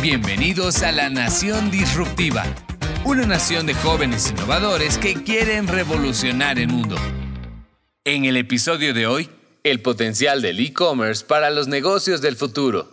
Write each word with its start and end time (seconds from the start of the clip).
Bienvenidos 0.00 0.84
a 0.84 0.92
la 0.92 1.10
Nación 1.10 1.72
Disruptiva, 1.72 2.44
una 3.04 3.26
nación 3.26 3.66
de 3.66 3.74
jóvenes 3.74 4.30
innovadores 4.30 4.96
que 4.96 5.24
quieren 5.24 5.66
revolucionar 5.66 6.60
el 6.60 6.68
mundo. 6.68 6.94
En 8.04 8.24
el 8.24 8.36
episodio 8.36 8.94
de 8.94 9.08
hoy, 9.08 9.28
el 9.64 9.82
potencial 9.82 10.40
del 10.40 10.60
e-commerce 10.60 11.26
para 11.26 11.50
los 11.50 11.66
negocios 11.66 12.22
del 12.22 12.36
futuro. 12.36 12.88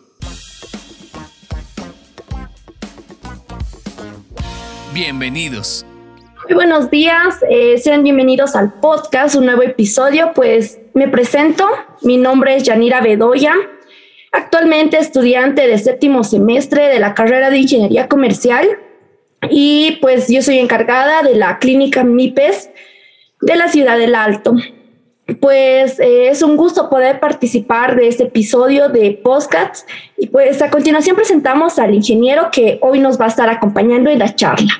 Bienvenidos. 4.91 5.85
Muy 6.45 6.55
buenos 6.55 6.89
días, 6.89 7.35
eh, 7.51 7.77
sean 7.77 8.01
bienvenidos 8.01 8.55
al 8.55 8.73
podcast, 8.73 9.35
un 9.35 9.45
nuevo 9.45 9.61
episodio. 9.61 10.31
Pues 10.33 10.79
me 10.95 11.07
presento, 11.07 11.67
mi 12.01 12.17
nombre 12.17 12.55
es 12.55 12.63
Yanira 12.63 12.99
Bedoya, 13.01 13.53
actualmente 14.35 14.97
estudiante 14.97 15.67
de 15.67 15.77
séptimo 15.77 16.23
semestre 16.23 16.89
de 16.89 16.99
la 16.99 17.13
carrera 17.13 17.49
de 17.49 17.59
Ingeniería 17.59 18.07
Comercial 18.07 18.67
y 19.49 19.97
pues 20.01 20.27
yo 20.27 20.41
soy 20.41 20.59
encargada 20.59 21.23
de 21.23 21.35
la 21.35 21.59
clínica 21.59 22.03
MIPES 22.03 22.69
de 23.41 23.55
la 23.55 23.67
ciudad 23.67 23.97
del 23.97 24.15
Alto. 24.15 24.55
Pues 25.39 25.99
eh, 25.99 26.29
es 26.29 26.43
un 26.43 26.55
gusto 26.55 26.89
poder 26.89 27.19
participar 27.19 27.95
de 27.95 28.07
este 28.07 28.23
episodio 28.23 28.89
de 28.89 29.19
Postcats 29.23 29.85
y 30.17 30.27
pues 30.27 30.61
a 30.61 30.69
continuación 30.69 31.15
presentamos 31.15 31.79
al 31.79 31.95
ingeniero 31.95 32.49
que 32.51 32.77
hoy 32.81 32.99
nos 32.99 33.19
va 33.19 33.25
a 33.25 33.29
estar 33.29 33.49
acompañando 33.49 34.09
en 34.09 34.19
la 34.19 34.35
charla. 34.35 34.73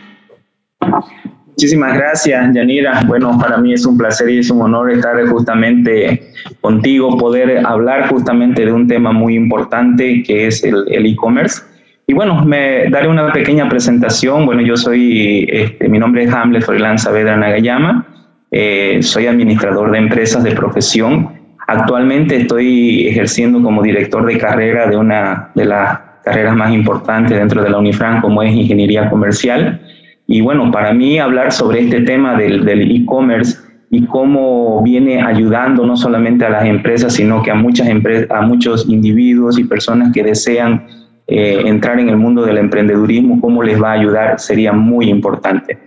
Muchísimas 1.56 1.98
gracias, 1.98 2.54
Yanira. 2.54 3.00
Bueno, 3.08 3.40
para 3.40 3.58
mí 3.58 3.72
es 3.72 3.86
un 3.86 3.98
placer 3.98 4.30
y 4.30 4.40
es 4.40 4.52
un 4.52 4.62
honor 4.62 4.92
estar 4.92 5.26
justamente 5.28 6.34
contigo, 6.60 7.18
poder 7.18 7.66
hablar 7.66 8.10
justamente 8.10 8.66
de 8.66 8.74
un 8.74 8.90
tema 8.90 9.14
muy 9.14 9.36
importante 9.36 10.22
que 10.24 10.48
es 10.48 10.66
el 10.66 11.06
e-commerce. 11.06 11.62
y 12.08 12.14
bueno, 12.14 12.44
me 12.44 12.90
daré 12.90 13.08
una 13.08 13.32
pequeña 13.32 13.70
presentación. 13.70 14.46
Bueno, 14.46 14.64
yo 14.64 14.76
soy, 14.76 15.48
este, 15.50 15.88
mi 15.88 15.98
nombre 15.98 16.26
es 16.26 16.34
Hamlet 16.34 16.62
Froilán 16.62 17.00
Saavedra 17.00 17.38
Nagayama. 17.38 18.06
Eh, 18.52 19.00
soy 19.02 19.28
administrador 19.28 19.92
de 19.92 20.00
empresas 20.00 20.44
de 20.44 20.52
profesión. 20.52 21.30
Actualmente 21.68 22.36
estoy 22.36 23.08
ejerciendo 23.08 23.64
como 23.64 23.82
director 23.82 24.26
de 24.26 24.38
carrera 24.38 24.88
de 24.88 24.98
una 24.98 25.52
de 25.56 25.64
las 25.64 26.00
carreras 26.26 26.56
más 26.58 26.74
importantes 26.74 27.38
dentro 27.38 27.64
de 27.64 27.70
la 27.70 27.78
Unifran, 27.78 28.20
como 28.20 28.44
es 28.44 28.54
Ingeniería 28.54 29.10
Comercial. 29.10 29.80
Y 30.28 30.42
bueno, 30.42 30.72
para 30.72 30.94
mí 30.94 31.20
hablar 31.20 31.52
sobre 31.52 31.82
este 31.82 32.02
tema 32.02 32.36
del 32.36 32.92
e-commerce 32.92 33.58
y 33.92 34.06
cómo 34.06 34.82
viene 34.82 35.22
ayudando 35.22 35.86
no 35.86 35.96
solamente 35.96 36.46
a 36.46 36.50
las 36.50 36.66
empresas, 36.66 37.14
sino 37.14 37.44
que 37.44 37.52
a 37.52 37.56
muchas 37.56 37.88
a 38.30 38.42
muchos 38.42 38.90
individuos 38.90 39.60
y 39.60 39.64
personas 39.64 40.12
que 40.12 40.24
desean 40.24 40.86
eh, 41.28 41.62
entrar 41.66 42.00
en 42.00 42.10
el 42.10 42.18
mundo 42.18 42.44
del 42.44 42.58
emprendedurismo, 42.58 43.40
cómo 43.40 43.62
les 43.64 43.82
va 43.82 43.92
a 43.92 43.94
ayudar, 43.94 44.40
sería 44.40 44.74
muy 44.74 45.10
importante. 45.10 45.78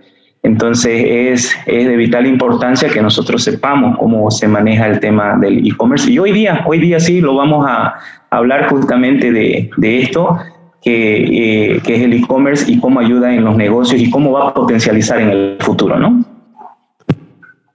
Entonces 0.41 1.03
es, 1.05 1.55
de 1.65 1.97
vital 1.97 2.25
importancia 2.25 2.87
que 2.87 3.01
nosotros 3.01 3.43
sepamos 3.43 3.97
cómo 3.97 4.31
se 4.31 4.47
maneja 4.47 4.87
el 4.87 5.01
tema 5.01 5.37
del 5.37 5.67
e-commerce. 5.67 6.09
Y 6.09 6.17
hoy 6.17 6.31
día, 6.31 6.63
hoy 6.65 6.79
día 6.79 6.97
sí 6.99 7.19
lo 7.19 7.35
vamos 7.35 7.65
a 7.67 7.95
hablar 8.29 8.69
justamente 8.69 9.31
de 9.33 10.01
esto 10.01 10.39
que, 10.81 11.73
eh, 11.73 11.81
que 11.83 11.95
es 11.95 12.01
el 12.03 12.13
e-commerce 12.13 12.71
y 12.71 12.79
cómo 12.79 12.99
ayuda 12.99 13.33
en 13.33 13.43
los 13.43 13.55
negocios 13.55 14.01
y 14.01 14.09
cómo 14.09 14.31
va 14.31 14.49
a 14.49 14.53
potencializar 14.53 15.19
en 15.21 15.29
el 15.29 15.57
futuro, 15.59 15.97
¿no? 15.99 16.25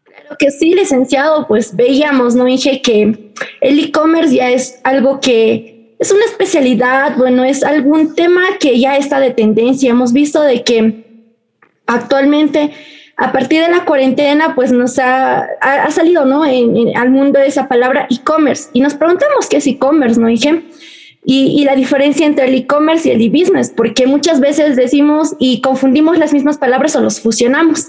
Claro 0.05 0.37
que 0.39 0.51
sí, 0.51 0.75
licenciado, 0.75 1.47
pues 1.47 1.77
veíamos, 1.77 2.35
¿no, 2.35 2.49
Inge, 2.49 2.81
que 2.83 3.33
el 3.61 3.79
e-commerce 3.79 4.35
ya 4.35 4.51
es 4.51 4.81
algo 4.85 5.21
que 5.21 5.97
es 5.99 6.11
una 6.11 6.25
especialidad, 6.25 7.17
bueno, 7.17 7.45
es 7.45 7.63
algún 7.63 8.15
tema 8.15 8.43
que 8.59 8.79
ya 8.79 8.97
está 8.97 9.21
de 9.21 9.31
tendencia. 9.31 9.91
Hemos 9.91 10.13
visto 10.13 10.41
de 10.43 10.63
que 10.63 11.05
actualmente 11.87 12.73
a 13.17 13.33
partir 13.33 13.63
de 13.63 13.69
la 13.69 13.85
cuarentena, 13.85 14.55
pues 14.55 14.73
nos 14.73 14.99
ha, 14.99 15.47
ha, 15.61 15.91
salido, 15.91 16.25
¿no? 16.25 16.45
En, 16.45 16.97
al 16.97 17.11
mundo 17.11 17.39
esa 17.39 17.69
palabra 17.69 18.07
e-commerce. 18.11 18.71
Y 18.73 18.81
nos 18.81 18.95
preguntamos 18.95 19.49
qué 19.49 19.59
es 19.59 19.67
e-commerce, 19.67 20.21
¿no, 20.21 20.29
Inge? 20.29 20.65
Y, 21.25 21.65
la 21.65 21.75
diferencia 21.75 22.27
entre 22.27 22.47
el 22.47 22.55
e-commerce 22.55 23.09
y 23.09 23.13
el 23.13 23.23
e-business, 23.23 23.73
porque 23.75 24.07
muchas 24.07 24.41
veces 24.41 24.77
decimos 24.77 25.35
y 25.39 25.63
confundimos 25.63 26.19
las 26.19 26.35
mismas 26.35 26.59
palabras 26.59 26.95
o 26.97 27.01
los 27.01 27.21
fusionamos. 27.21 27.89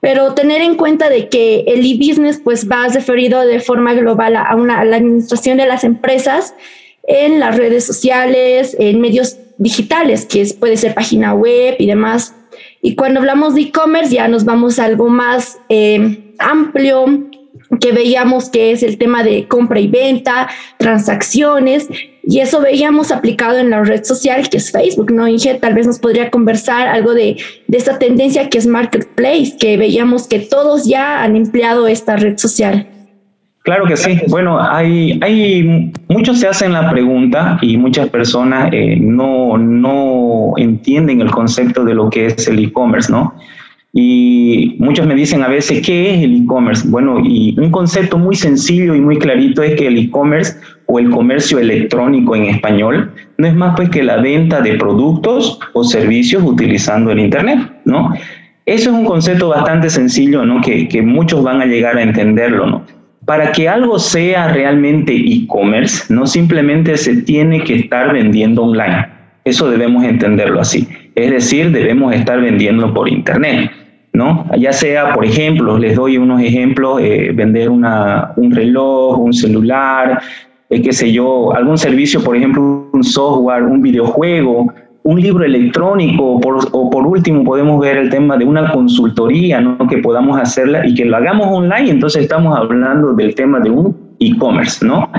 Pero 0.00 0.34
tener 0.34 0.60
en 0.60 0.76
cuenta 0.76 1.08
de 1.08 1.28
que 1.28 1.64
el 1.66 1.84
e-business 1.84 2.40
pues 2.42 2.70
va 2.70 2.86
referido 2.88 3.40
de 3.40 3.60
forma 3.60 3.94
global 3.94 4.36
a, 4.36 4.54
una, 4.54 4.80
a 4.80 4.84
la 4.84 4.96
administración 4.96 5.58
de 5.58 5.66
las 5.66 5.82
empresas 5.82 6.54
en 7.08 7.40
las 7.40 7.56
redes 7.56 7.84
sociales, 7.84 8.76
en 8.78 9.00
medios 9.00 9.38
digitales, 9.58 10.26
que 10.26 10.42
es, 10.42 10.52
puede 10.52 10.76
ser 10.76 10.94
página 10.94 11.34
web 11.34 11.76
y 11.78 11.86
demás. 11.86 12.34
Y 12.82 12.94
cuando 12.94 13.18
hablamos 13.18 13.54
de 13.54 13.62
e-commerce 13.62 14.14
ya 14.14 14.28
nos 14.28 14.44
vamos 14.44 14.78
a 14.78 14.84
algo 14.84 15.08
más 15.08 15.58
eh, 15.68 16.34
amplio, 16.38 17.06
que 17.80 17.92
veíamos 17.92 18.48
que 18.48 18.72
es 18.72 18.82
el 18.82 18.98
tema 18.98 19.22
de 19.22 19.46
compra 19.48 19.80
y 19.80 19.88
venta, 19.88 20.48
transacciones, 20.78 21.88
y 22.22 22.40
eso 22.40 22.60
veíamos 22.60 23.12
aplicado 23.12 23.58
en 23.58 23.70
la 23.70 23.84
red 23.84 24.02
social 24.04 24.48
que 24.48 24.56
es 24.56 24.72
Facebook, 24.72 25.12
¿no? 25.12 25.28
Inge, 25.28 25.54
tal 25.54 25.74
vez 25.74 25.86
nos 25.86 25.98
podría 25.98 26.30
conversar 26.30 26.88
algo 26.88 27.14
de, 27.14 27.36
de 27.68 27.78
esta 27.78 27.98
tendencia 27.98 28.48
que 28.48 28.58
es 28.58 28.66
Marketplace, 28.66 29.56
que 29.58 29.76
veíamos 29.76 30.26
que 30.26 30.40
todos 30.40 30.86
ya 30.86 31.22
han 31.22 31.36
empleado 31.36 31.86
esta 31.86 32.16
red 32.16 32.36
social. 32.36 32.88
Claro 33.66 33.84
que 33.86 33.96
sí. 33.96 34.20
Bueno, 34.28 34.60
hay, 34.60 35.18
hay 35.22 35.92
muchos 36.08 36.38
se 36.38 36.46
hacen 36.46 36.72
la 36.72 36.88
pregunta 36.88 37.58
y 37.60 37.76
muchas 37.76 38.08
personas 38.10 38.70
eh, 38.72 38.96
no, 39.00 39.58
no 39.58 40.52
entienden 40.56 41.20
el 41.20 41.32
concepto 41.32 41.84
de 41.84 41.94
lo 41.94 42.08
que 42.08 42.26
es 42.26 42.46
el 42.46 42.60
e-commerce, 42.60 43.10
¿no? 43.10 43.34
Y 43.92 44.76
muchos 44.78 45.06
me 45.06 45.14
dicen 45.14 45.42
a 45.42 45.48
veces, 45.48 45.84
¿qué 45.84 46.14
es 46.14 46.22
el 46.22 46.42
e-commerce? 46.42 46.86
Bueno, 46.88 47.20
y 47.24 47.58
un 47.58 47.70
concepto 47.70 48.18
muy 48.18 48.36
sencillo 48.36 48.94
y 48.94 49.00
muy 49.00 49.18
clarito 49.18 49.62
es 49.62 49.74
que 49.76 49.86
el 49.86 49.96
e-commerce 49.96 50.54
o 50.86 50.98
el 50.98 51.10
comercio 51.10 51.58
electrónico 51.58 52.36
en 52.36 52.44
español 52.44 53.12
no 53.38 53.46
es 53.46 53.54
más 53.54 53.74
pues 53.74 53.88
que 53.88 54.02
la 54.02 54.18
venta 54.18 54.60
de 54.60 54.74
productos 54.74 55.58
o 55.72 55.82
servicios 55.82 56.42
utilizando 56.44 57.10
el 57.10 57.20
Internet, 57.20 57.58
¿no? 57.84 58.12
Eso 58.66 58.90
es 58.90 58.96
un 58.96 59.04
concepto 59.04 59.48
bastante 59.48 59.88
sencillo, 59.88 60.44
¿no? 60.44 60.60
Que, 60.60 60.88
que 60.88 61.00
muchos 61.00 61.42
van 61.42 61.60
a 61.62 61.66
llegar 61.66 61.96
a 61.96 62.02
entenderlo. 62.02 62.82
Para 63.24 63.50
que 63.52 63.68
algo 63.68 63.98
sea 63.98 64.52
realmente 64.52 65.14
e-commerce, 65.14 66.12
no 66.12 66.26
simplemente 66.26 66.96
se 66.96 67.22
tiene 67.22 67.64
que 67.64 67.76
estar 67.76 68.12
vendiendo 68.12 68.62
online. 68.62 69.06
Eso 69.44 69.70
debemos 69.70 70.04
entenderlo 70.04 70.60
así. 70.60 70.86
Es 71.16 71.30
decir, 71.30 71.72
debemos 71.72 72.14
estar 72.14 72.40
vendiendo 72.40 72.94
por 72.94 73.08
Internet. 73.08 73.72
¿no? 74.12 74.46
Ya 74.56 74.72
sea, 74.72 75.12
por 75.12 75.24
ejemplo, 75.24 75.76
les 75.76 75.94
doy 75.94 76.16
unos 76.16 76.40
ejemplos, 76.40 77.00
eh, 77.02 77.32
vender 77.34 77.68
una, 77.68 78.32
un 78.36 78.50
reloj, 78.50 79.18
un 79.18 79.32
celular, 79.32 80.20
eh, 80.70 80.80
qué 80.80 80.92
sé 80.92 81.12
yo, 81.12 81.54
algún 81.54 81.76
servicio, 81.76 82.22
por 82.24 82.34
ejemplo, 82.34 82.88
un 82.92 83.04
software, 83.04 83.64
un 83.64 83.82
videojuego, 83.82 84.72
un 85.02 85.20
libro 85.20 85.44
electrónico, 85.44 86.40
o 86.72 86.90
por 86.90 87.06
último 87.06 87.44
podemos 87.44 87.78
ver 87.78 87.98
el 87.98 88.08
tema 88.08 88.38
de 88.38 88.46
una 88.46 88.72
consultoría, 88.72 89.60
¿no? 89.60 89.86
Que 89.86 89.98
podamos 89.98 90.40
hacerla 90.40 90.86
y 90.86 90.94
que 90.94 91.04
lo 91.04 91.16
hagamos 91.16 91.46
online, 91.48 91.90
entonces 91.90 92.22
estamos 92.22 92.58
hablando 92.58 93.12
del 93.12 93.34
tema 93.34 93.60
de 93.60 93.70
un 93.70 93.94
e-commerce, 94.18 94.84
¿no? 94.84 95.10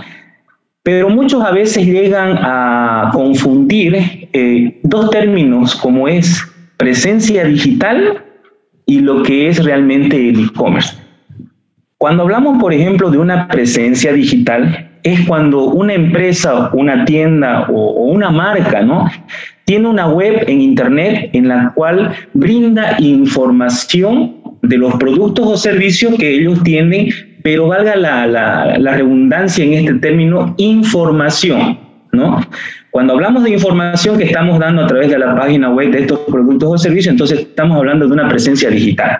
Pero 0.88 1.10
muchos 1.10 1.44
a 1.44 1.52
veces 1.52 1.86
llegan 1.86 2.38
a 2.40 3.10
confundir 3.12 4.30
eh, 4.32 4.80
dos 4.84 5.10
términos 5.10 5.76
como 5.76 6.08
es 6.08 6.42
presencia 6.78 7.44
digital 7.44 8.24
y 8.86 9.02
lo 9.02 9.22
que 9.22 9.50
es 9.50 9.62
realmente 9.62 10.30
el 10.30 10.46
e-commerce. 10.46 10.96
Cuando 11.98 12.24
hablamos, 12.24 12.58
por 12.62 12.72
ejemplo, 12.72 13.12
de 13.12 13.18
una 13.18 13.50
presencia 13.50 14.14
digital, 14.14 14.90
es 15.04 15.28
cuando 15.28 15.66
una 15.66 15.94
empresa, 15.94 16.70
una 16.72 17.04
tienda 17.04 17.68
o, 17.70 18.06
una 18.06 18.30
marca, 18.30 18.82
¿no? 18.82 19.10
Tiene 19.66 19.90
una 19.90 20.08
web 20.08 20.46
en 20.48 20.62
Internet 20.62 21.32
en 21.34 21.50
la 21.50 21.74
cual 21.76 22.14
brinda 22.34 22.96
información 23.00 24.38
de 24.62 24.78
los 24.78 24.96
productos 24.96 25.48
o 25.48 25.58
servicios 25.58 26.16
que 26.16 26.36
ellos 26.36 26.64
tienen, 26.64 27.10
pero 27.48 27.66
valga 27.66 27.96
la, 27.96 28.28
la, 28.28 28.78
la 28.78 28.96
redundancia 28.96 29.64
en 29.64 29.72
este 29.72 29.94
término, 29.94 30.54
información, 30.58 31.80
¿no? 32.12 32.42
Cuando 32.92 33.14
hablamos 33.14 33.46
de 33.46 33.52
información 33.52 34.18
que 34.18 34.26
estamos 34.26 34.60
dando 34.60 34.84
a 34.84 34.88
través 34.88 35.10
de 35.10 35.18
la 35.18 35.34
página 35.34 35.70
web 35.70 35.92
de 35.92 36.00
estos 36.00 36.20
productos 36.30 36.70
o 36.70 36.78
servicios, 36.78 37.14
entonces 37.14 37.40
estamos 37.40 37.78
hablando 37.78 38.06
de 38.06 38.12
una 38.12 38.28
presencia 38.28 38.70
digital. 38.70 39.18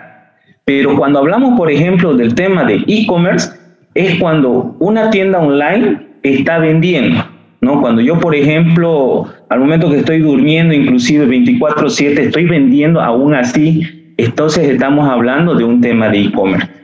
Pero 0.66 0.94
cuando 0.94 1.20
hablamos, 1.20 1.56
por 1.56 1.70
ejemplo, 1.70 2.14
del 2.14 2.34
tema 2.34 2.64
de 2.64 2.84
e-commerce, 2.86 3.50
es 3.94 4.20
cuando 4.20 4.76
una 4.78 5.08
tienda 5.08 5.38
online 5.38 5.98
está 6.22 6.58
vendiendo. 6.58 7.24
¿no? 7.62 7.80
Cuando 7.80 8.02
yo, 8.02 8.20
por 8.20 8.34
ejemplo, 8.34 9.24
al 9.48 9.58
momento 9.58 9.88
que 9.88 10.00
estoy 10.00 10.18
durmiendo, 10.18 10.74
inclusive 10.74 11.26
24/7, 11.26 12.18
estoy 12.24 12.44
vendiendo 12.44 13.00
aún 13.00 13.34
así, 13.34 14.12
entonces 14.18 14.68
estamos 14.68 15.08
hablando 15.08 15.54
de 15.54 15.64
un 15.64 15.80
tema 15.80 16.10
de 16.10 16.24
e-commerce. 16.24 16.77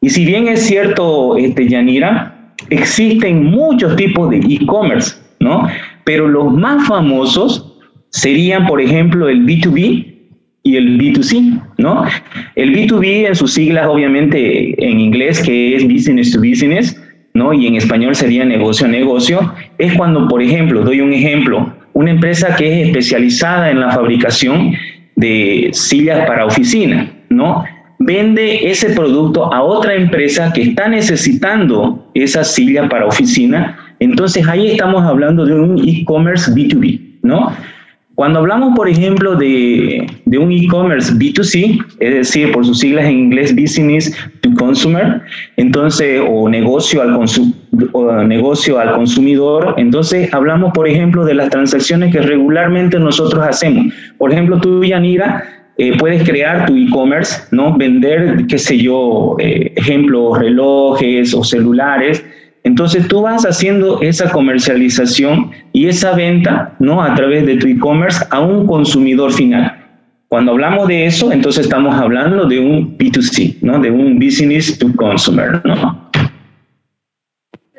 Y 0.00 0.10
si 0.10 0.24
bien 0.24 0.48
es 0.48 0.66
cierto, 0.66 1.36
este, 1.36 1.68
Yanira, 1.68 2.54
existen 2.70 3.44
muchos 3.44 3.96
tipos 3.96 4.30
de 4.30 4.38
e-commerce, 4.38 5.16
¿no? 5.40 5.66
Pero 6.04 6.28
los 6.28 6.52
más 6.52 6.86
famosos 6.86 7.76
serían, 8.10 8.66
por 8.66 8.80
ejemplo, 8.80 9.28
el 9.28 9.44
B2B 9.44 10.06
y 10.62 10.76
el 10.76 10.98
B2C, 10.98 11.60
¿no? 11.78 12.04
El 12.54 12.74
B2B 12.74 13.26
en 13.26 13.34
sus 13.34 13.54
siglas, 13.54 13.86
obviamente, 13.86 14.74
en 14.84 15.00
inglés, 15.00 15.40
que 15.40 15.76
es 15.76 15.84
business 15.84 16.32
to 16.32 16.38
business, 16.38 17.00
¿no? 17.34 17.52
Y 17.52 17.66
en 17.66 17.76
español 17.76 18.14
sería 18.14 18.44
negocio 18.44 18.86
a 18.86 18.90
negocio, 18.90 19.52
es 19.78 19.92
cuando, 19.94 20.28
por 20.28 20.42
ejemplo, 20.42 20.82
doy 20.82 21.00
un 21.00 21.12
ejemplo, 21.12 21.72
una 21.92 22.10
empresa 22.10 22.54
que 22.56 22.82
es 22.82 22.86
especializada 22.88 23.70
en 23.70 23.80
la 23.80 23.90
fabricación 23.90 24.74
de 25.16 25.70
sillas 25.72 26.26
para 26.26 26.46
oficina, 26.46 27.10
¿no? 27.28 27.64
Vende 28.00 28.70
ese 28.70 28.90
producto 28.90 29.52
a 29.52 29.62
otra 29.62 29.94
empresa 29.94 30.52
que 30.52 30.62
está 30.62 30.88
necesitando 30.88 32.08
esa 32.14 32.44
silla 32.44 32.88
para 32.88 33.06
oficina, 33.06 33.76
entonces 33.98 34.46
ahí 34.46 34.68
estamos 34.68 35.02
hablando 35.04 35.44
de 35.44 35.54
un 35.54 35.78
e-commerce 35.78 36.52
B2B, 36.52 37.00
¿no? 37.22 37.52
Cuando 38.18 38.40
hablamos, 38.40 38.74
por 38.74 38.88
ejemplo, 38.88 39.36
de, 39.36 40.04
de 40.24 40.38
un 40.38 40.50
e-commerce 40.50 41.12
B2C, 41.14 41.80
es 42.00 42.14
decir, 42.14 42.50
por 42.50 42.66
sus 42.66 42.80
siglas 42.80 43.04
en 43.04 43.12
inglés 43.12 43.54
Business 43.54 44.12
to 44.40 44.50
Consumer, 44.54 45.22
entonces, 45.56 46.20
o 46.28 46.48
negocio 46.48 47.00
al, 47.00 47.14
o 47.92 48.24
negocio 48.24 48.80
al 48.80 48.92
consumidor, 48.94 49.74
entonces 49.76 50.34
hablamos, 50.34 50.72
por 50.72 50.88
ejemplo, 50.88 51.24
de 51.24 51.34
las 51.34 51.50
transacciones 51.50 52.12
que 52.12 52.20
regularmente 52.20 52.98
nosotros 52.98 53.40
hacemos. 53.46 53.94
Por 54.18 54.32
ejemplo, 54.32 54.58
tú, 54.60 54.82
Yanira, 54.82 55.44
eh, 55.78 55.96
puedes 55.96 56.24
crear 56.24 56.66
tu 56.66 56.76
e-commerce, 56.76 57.40
¿no? 57.52 57.76
Vender, 57.76 58.46
qué 58.48 58.58
sé 58.58 58.78
yo, 58.78 59.36
eh, 59.38 59.72
ejemplo, 59.76 60.34
relojes 60.34 61.32
o 61.32 61.44
celulares, 61.44 62.24
entonces 62.64 63.06
tú 63.06 63.22
vas 63.22 63.46
haciendo 63.46 64.00
esa 64.02 64.28
comercialización 64.30 65.52
y 65.72 65.86
esa 65.86 66.14
venta, 66.16 66.74
¿no? 66.80 67.00
A 67.00 67.14
través 67.14 67.46
de 67.46 67.56
tu 67.56 67.68
e-commerce 67.68 68.24
a 68.30 68.40
un 68.40 68.66
consumidor 68.66 69.32
final. 69.32 69.74
Cuando 70.26 70.52
hablamos 70.52 70.88
de 70.88 71.06
eso, 71.06 71.30
entonces 71.32 71.66
estamos 71.66 71.94
hablando 71.94 72.46
de 72.46 72.58
un 72.58 72.98
B2C, 72.98 73.58
¿no? 73.62 73.78
De 73.78 73.90
un 73.90 74.18
business 74.18 74.78
to 74.78 74.92
consumer, 74.96 75.62
¿no? 75.64 76.07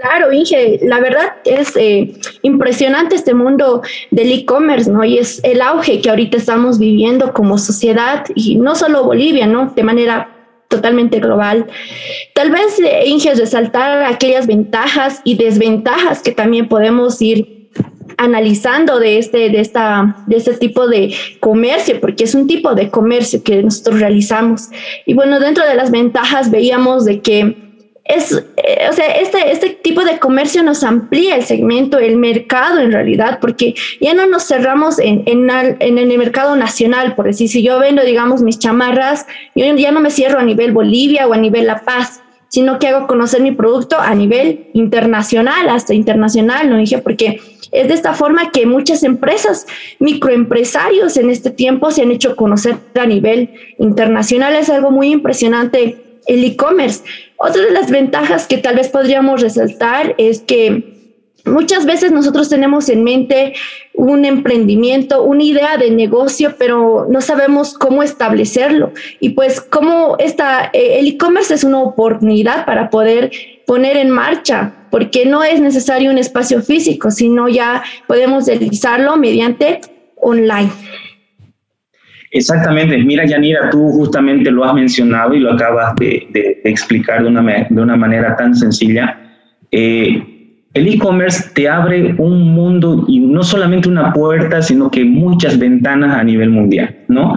Claro, 0.01 0.31
Inge, 0.31 0.79
la 0.83 1.01
verdad 1.01 1.33
es 1.43 1.75
eh, 1.75 2.13
impresionante 2.41 3.15
este 3.15 3.33
mundo 3.33 3.81
del 4.11 4.31
e-commerce, 4.31 4.89
¿no? 4.89 5.03
Y 5.03 5.17
es 5.17 5.41
el 5.43 5.61
auge 5.61 5.99
que 5.99 6.09
ahorita 6.09 6.37
estamos 6.37 6.79
viviendo 6.79 7.33
como 7.33 7.57
sociedad 7.57 8.23
y 8.33 8.55
no 8.55 8.75
solo 8.75 9.03
Bolivia, 9.03 9.45
¿no? 9.45 9.73
De 9.75 9.83
manera 9.83 10.29
totalmente 10.69 11.19
global. 11.19 11.67
Tal 12.33 12.49
vez, 12.49 12.79
eh, 12.79 13.07
Inge, 13.07 13.35
resaltar 13.35 14.05
aquellas 14.05 14.47
ventajas 14.47 15.19
y 15.25 15.35
desventajas 15.35 16.21
que 16.21 16.31
también 16.31 16.69
podemos 16.69 17.21
ir 17.21 17.69
analizando 18.17 18.99
de 18.99 19.17
este, 19.17 19.49
de, 19.49 19.59
esta, 19.59 20.23
de 20.27 20.37
este 20.37 20.53
tipo 20.53 20.87
de 20.87 21.13
comercio, 21.41 21.99
porque 21.99 22.23
es 22.23 22.35
un 22.35 22.47
tipo 22.47 22.73
de 22.73 22.89
comercio 22.89 23.43
que 23.43 23.61
nosotros 23.61 23.99
realizamos. 23.99 24.69
Y 25.05 25.13
bueno, 25.13 25.41
dentro 25.41 25.65
de 25.65 25.75
las 25.75 25.91
ventajas 25.91 26.51
veíamos 26.51 27.03
de 27.03 27.19
que 27.19 27.69
es, 28.09 28.43
eh, 28.63 28.87
o 28.89 28.93
sea, 28.93 29.05
este, 29.07 29.51
este 29.51 29.69
tipo 29.69 30.03
de 30.03 30.19
comercio 30.19 30.63
nos 30.63 30.83
amplía 30.83 31.35
el 31.35 31.43
segmento, 31.43 31.97
el 31.97 32.17
mercado 32.17 32.79
en 32.79 32.91
realidad, 32.91 33.39
porque 33.39 33.75
ya 34.01 34.13
no 34.13 34.25
nos 34.25 34.47
cerramos 34.47 34.99
en, 34.99 35.23
en, 35.25 35.49
en, 35.49 35.97
el 35.97 36.17
mercado 36.17 36.55
nacional, 36.55 37.15
por 37.15 37.25
decir, 37.25 37.49
si 37.49 37.63
yo 37.63 37.79
vendo, 37.79 38.03
digamos, 38.03 38.41
mis 38.41 38.59
chamarras, 38.59 39.25
yo 39.55 39.65
ya 39.75 39.91
no 39.91 39.99
me 39.99 40.11
cierro 40.11 40.39
a 40.39 40.43
nivel 40.43 40.71
Bolivia 40.71 41.27
o 41.27 41.33
a 41.33 41.37
nivel 41.37 41.67
La 41.67 41.81
Paz, 41.81 42.21
sino 42.47 42.79
que 42.79 42.87
hago 42.87 43.07
conocer 43.07 43.41
mi 43.41 43.51
producto 43.51 43.97
a 43.99 44.13
nivel 44.15 44.67
internacional, 44.73 45.69
hasta 45.69 45.93
internacional, 45.93 46.69
¿no? 46.69 46.77
Dije, 46.77 46.97
porque 46.97 47.39
es 47.71 47.87
de 47.87 47.93
esta 47.93 48.13
forma 48.13 48.51
que 48.51 48.65
muchas 48.65 49.03
empresas, 49.03 49.67
microempresarios 49.99 51.15
en 51.17 51.29
este 51.29 51.51
tiempo 51.51 51.91
se 51.91 52.01
han 52.01 52.11
hecho 52.11 52.35
conocer 52.35 52.77
a 52.99 53.05
nivel 53.05 53.51
internacional. 53.77 54.55
Es 54.55 54.69
algo 54.69 54.89
muy 54.89 55.11
impresionante 55.11 56.08
el 56.27 56.43
e-commerce. 56.43 57.03
Otra 57.37 57.61
de 57.61 57.71
las 57.71 57.89
ventajas 57.89 58.47
que 58.47 58.57
tal 58.57 58.75
vez 58.75 58.89
podríamos 58.89 59.41
resaltar 59.41 60.15
es 60.17 60.39
que 60.39 60.99
muchas 61.45 61.85
veces 61.85 62.11
nosotros 62.11 62.49
tenemos 62.49 62.89
en 62.89 63.03
mente 63.03 63.53
un 63.93 64.25
emprendimiento, 64.25 65.23
una 65.23 65.43
idea 65.43 65.77
de 65.77 65.91
negocio, 65.91 66.55
pero 66.57 67.07
no 67.09 67.21
sabemos 67.21 67.73
cómo 67.73 68.03
establecerlo. 68.03 68.93
Y 69.19 69.29
pues 69.29 69.61
como 69.61 70.15
esta, 70.19 70.69
eh, 70.73 70.99
el 70.99 71.07
e-commerce 71.07 71.53
es 71.53 71.63
una 71.63 71.81
oportunidad 71.81 72.65
para 72.65 72.89
poder 72.89 73.31
poner 73.65 73.97
en 73.97 74.09
marcha, 74.09 74.73
porque 74.89 75.25
no 75.25 75.43
es 75.43 75.59
necesario 75.59 76.11
un 76.11 76.17
espacio 76.17 76.61
físico, 76.61 77.11
sino 77.11 77.49
ya 77.49 77.83
podemos 78.07 78.47
realizarlo 78.47 79.17
mediante 79.17 79.81
online. 80.15 80.71
Exactamente, 82.31 82.97
mira 82.99 83.25
Yanira, 83.25 83.69
tú 83.71 83.89
justamente 83.89 84.51
lo 84.51 84.63
has 84.63 84.73
mencionado 84.75 85.33
y 85.33 85.39
lo 85.39 85.53
acabas 85.53 85.95
de, 85.95 86.27
explicar 86.63 87.23
de 87.23 87.29
una, 87.29 87.67
de 87.69 87.81
una, 87.81 87.95
manera 87.95 88.35
tan 88.35 88.53
sencilla. 88.53 89.17
Eh, 89.71 90.23
el 90.75 90.87
e-commerce 90.87 91.49
te 91.55 91.67
abre 91.67 92.13
un 92.19 92.53
mundo 92.53 93.05
y 93.07 93.19
no 93.19 93.41
solamente 93.41 93.89
una 93.89 94.13
puerta, 94.13 94.61
sino 94.61 94.91
que 94.91 95.03
muchas 95.03 95.57
ventanas 95.57 96.15
a 96.15 96.23
nivel 96.23 96.51
mundial, 96.51 96.95
¿no? 97.07 97.35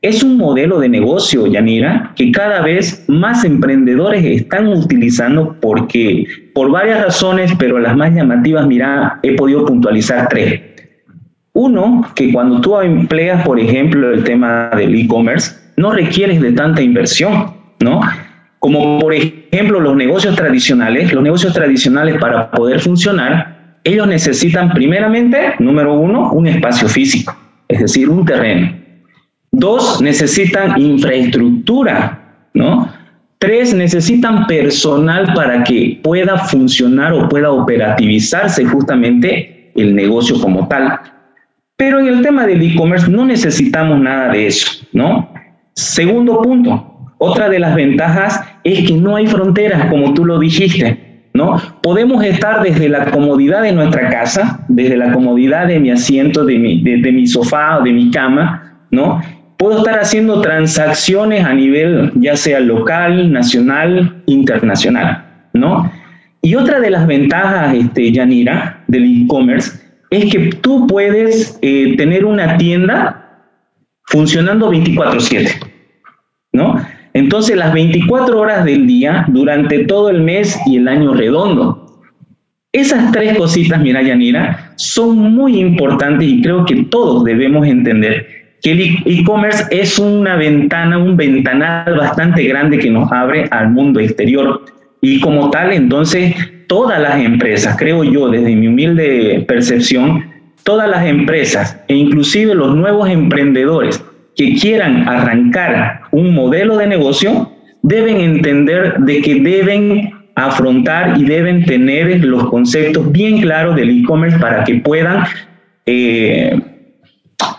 Es 0.00 0.24
un 0.24 0.36
modelo 0.36 0.80
de 0.80 0.88
negocio, 0.88 1.46
Yanira, 1.46 2.12
que 2.16 2.32
cada 2.32 2.62
vez 2.62 3.04
más 3.08 3.44
emprendedores 3.44 4.24
están 4.24 4.66
utilizando 4.66 5.56
porque, 5.60 6.26
por 6.54 6.70
varias 6.72 7.04
razones, 7.04 7.52
pero 7.58 7.78
las 7.78 7.96
más 7.96 8.12
llamativas, 8.12 8.66
mira, 8.66 9.20
he 9.22 9.36
podido 9.36 9.64
puntualizar 9.64 10.28
tres. 10.28 10.71
Uno, 11.54 12.10
que 12.14 12.32
cuando 12.32 12.60
tú 12.60 12.80
empleas, 12.80 13.44
por 13.44 13.60
ejemplo, 13.60 14.10
el 14.12 14.24
tema 14.24 14.70
del 14.74 14.94
e-commerce, 14.94 15.54
no 15.76 15.90
requieres 15.90 16.40
de 16.40 16.52
tanta 16.52 16.80
inversión, 16.80 17.54
¿no? 17.80 18.00
Como 18.58 18.98
por 18.98 19.12
ejemplo 19.12 19.80
los 19.80 19.96
negocios 19.96 20.34
tradicionales, 20.36 21.12
los 21.12 21.22
negocios 21.22 21.52
tradicionales 21.52 22.16
para 22.18 22.50
poder 22.50 22.80
funcionar, 22.80 23.78
ellos 23.84 24.06
necesitan 24.06 24.70
primeramente, 24.72 25.54
número 25.58 25.92
uno, 25.94 26.32
un 26.32 26.46
espacio 26.46 26.88
físico, 26.88 27.36
es 27.68 27.80
decir, 27.80 28.08
un 28.08 28.24
terreno. 28.24 28.72
Dos, 29.50 30.00
necesitan 30.00 30.80
infraestructura, 30.80 32.48
¿no? 32.54 32.88
Tres, 33.38 33.74
necesitan 33.74 34.46
personal 34.46 35.34
para 35.34 35.64
que 35.64 36.00
pueda 36.02 36.38
funcionar 36.38 37.12
o 37.12 37.28
pueda 37.28 37.50
operativizarse 37.50 38.64
justamente 38.64 39.72
el 39.74 39.94
negocio 39.94 40.40
como 40.40 40.68
tal. 40.68 41.00
Pero 41.82 41.98
en 41.98 42.06
el 42.06 42.22
tema 42.22 42.46
del 42.46 42.62
e-commerce 42.62 43.10
no 43.10 43.26
necesitamos 43.26 44.00
nada 44.00 44.28
de 44.30 44.46
eso, 44.46 44.86
¿no? 44.92 45.34
Segundo 45.74 46.40
punto, 46.40 47.10
otra 47.18 47.48
de 47.48 47.58
las 47.58 47.74
ventajas 47.74 48.40
es 48.62 48.86
que 48.86 48.94
no 48.94 49.16
hay 49.16 49.26
fronteras, 49.26 49.86
como 49.86 50.14
tú 50.14 50.24
lo 50.24 50.38
dijiste, 50.38 51.26
¿no? 51.34 51.60
Podemos 51.82 52.22
estar 52.24 52.62
desde 52.62 52.88
la 52.88 53.06
comodidad 53.06 53.62
de 53.62 53.72
nuestra 53.72 54.10
casa, 54.10 54.64
desde 54.68 54.96
la 54.96 55.12
comodidad 55.12 55.66
de 55.66 55.80
mi 55.80 55.90
asiento, 55.90 56.44
de 56.44 56.56
mi, 56.56 56.84
de, 56.84 57.10
mi 57.10 57.26
sofá 57.26 57.78
o 57.78 57.82
de 57.82 57.90
mi 57.90 58.12
cama, 58.12 58.86
¿no? 58.92 59.20
Puedo 59.56 59.78
estar 59.78 59.98
haciendo 59.98 60.40
transacciones 60.40 61.44
a 61.44 61.52
nivel 61.52 62.12
ya 62.14 62.36
sea 62.36 62.60
local, 62.60 63.32
nacional, 63.32 64.22
internacional, 64.26 65.24
¿no? 65.52 65.90
Y 66.42 66.54
otra 66.54 66.78
de 66.78 66.90
las 66.90 67.08
ventajas, 67.08 67.74
este, 67.74 68.12
Yanira, 68.12 68.84
del 68.86 69.24
e-commerce 69.24 69.82
es 70.12 70.30
que 70.30 70.38
tú 70.60 70.86
puedes 70.86 71.58
eh, 71.62 71.96
tener 71.96 72.26
una 72.26 72.58
tienda 72.58 73.48
funcionando 74.04 74.70
24/7, 74.70 75.48
¿no? 76.52 76.76
Entonces 77.14 77.56
las 77.56 77.72
24 77.72 78.38
horas 78.38 78.64
del 78.64 78.86
día 78.86 79.24
durante 79.28 79.84
todo 79.84 80.10
el 80.10 80.22
mes 80.22 80.58
y 80.66 80.76
el 80.76 80.86
año 80.88 81.14
redondo. 81.14 82.00
Esas 82.72 83.10
tres 83.12 83.36
cositas, 83.38 83.80
mira 83.80 84.02
Yanira, 84.02 84.74
son 84.76 85.18
muy 85.18 85.58
importantes 85.58 86.28
y 86.28 86.42
creo 86.42 86.64
que 86.66 86.84
todos 86.84 87.24
debemos 87.24 87.66
entender 87.66 88.26
que 88.62 88.72
el 88.72 88.80
e-commerce 89.06 89.64
es 89.70 89.98
una 89.98 90.36
ventana, 90.36 90.98
un 90.98 91.16
ventanal 91.16 91.96
bastante 91.96 92.44
grande 92.44 92.78
que 92.78 92.90
nos 92.90 93.10
abre 93.10 93.46
al 93.50 93.70
mundo 93.70 93.98
exterior. 93.98 94.64
Y 95.00 95.20
como 95.20 95.50
tal, 95.50 95.72
entonces, 95.72 96.34
todas 96.72 96.98
las 97.02 97.20
empresas, 97.20 97.76
creo 97.76 98.02
yo, 98.02 98.30
desde 98.30 98.56
mi 98.56 98.66
humilde 98.66 99.44
percepción, 99.46 100.24
todas 100.62 100.88
las 100.88 101.04
empresas 101.04 101.78
e 101.86 101.94
inclusive 101.94 102.54
los 102.54 102.74
nuevos 102.74 103.10
emprendedores 103.10 104.02
que 104.36 104.54
quieran 104.54 105.06
arrancar 105.06 106.00
un 106.12 106.34
modelo 106.34 106.78
de 106.78 106.86
negocio, 106.86 107.52
deben 107.82 108.22
entender 108.22 108.96
de 109.00 109.20
que 109.20 109.34
deben 109.34 110.14
afrontar 110.34 111.20
y 111.20 111.26
deben 111.26 111.62
tener 111.66 112.24
los 112.24 112.48
conceptos 112.48 113.12
bien 113.12 113.42
claros 113.42 113.76
del 113.76 113.90
e-commerce 113.90 114.38
para 114.38 114.64
que 114.64 114.76
puedan 114.76 115.24
eh, 115.84 116.58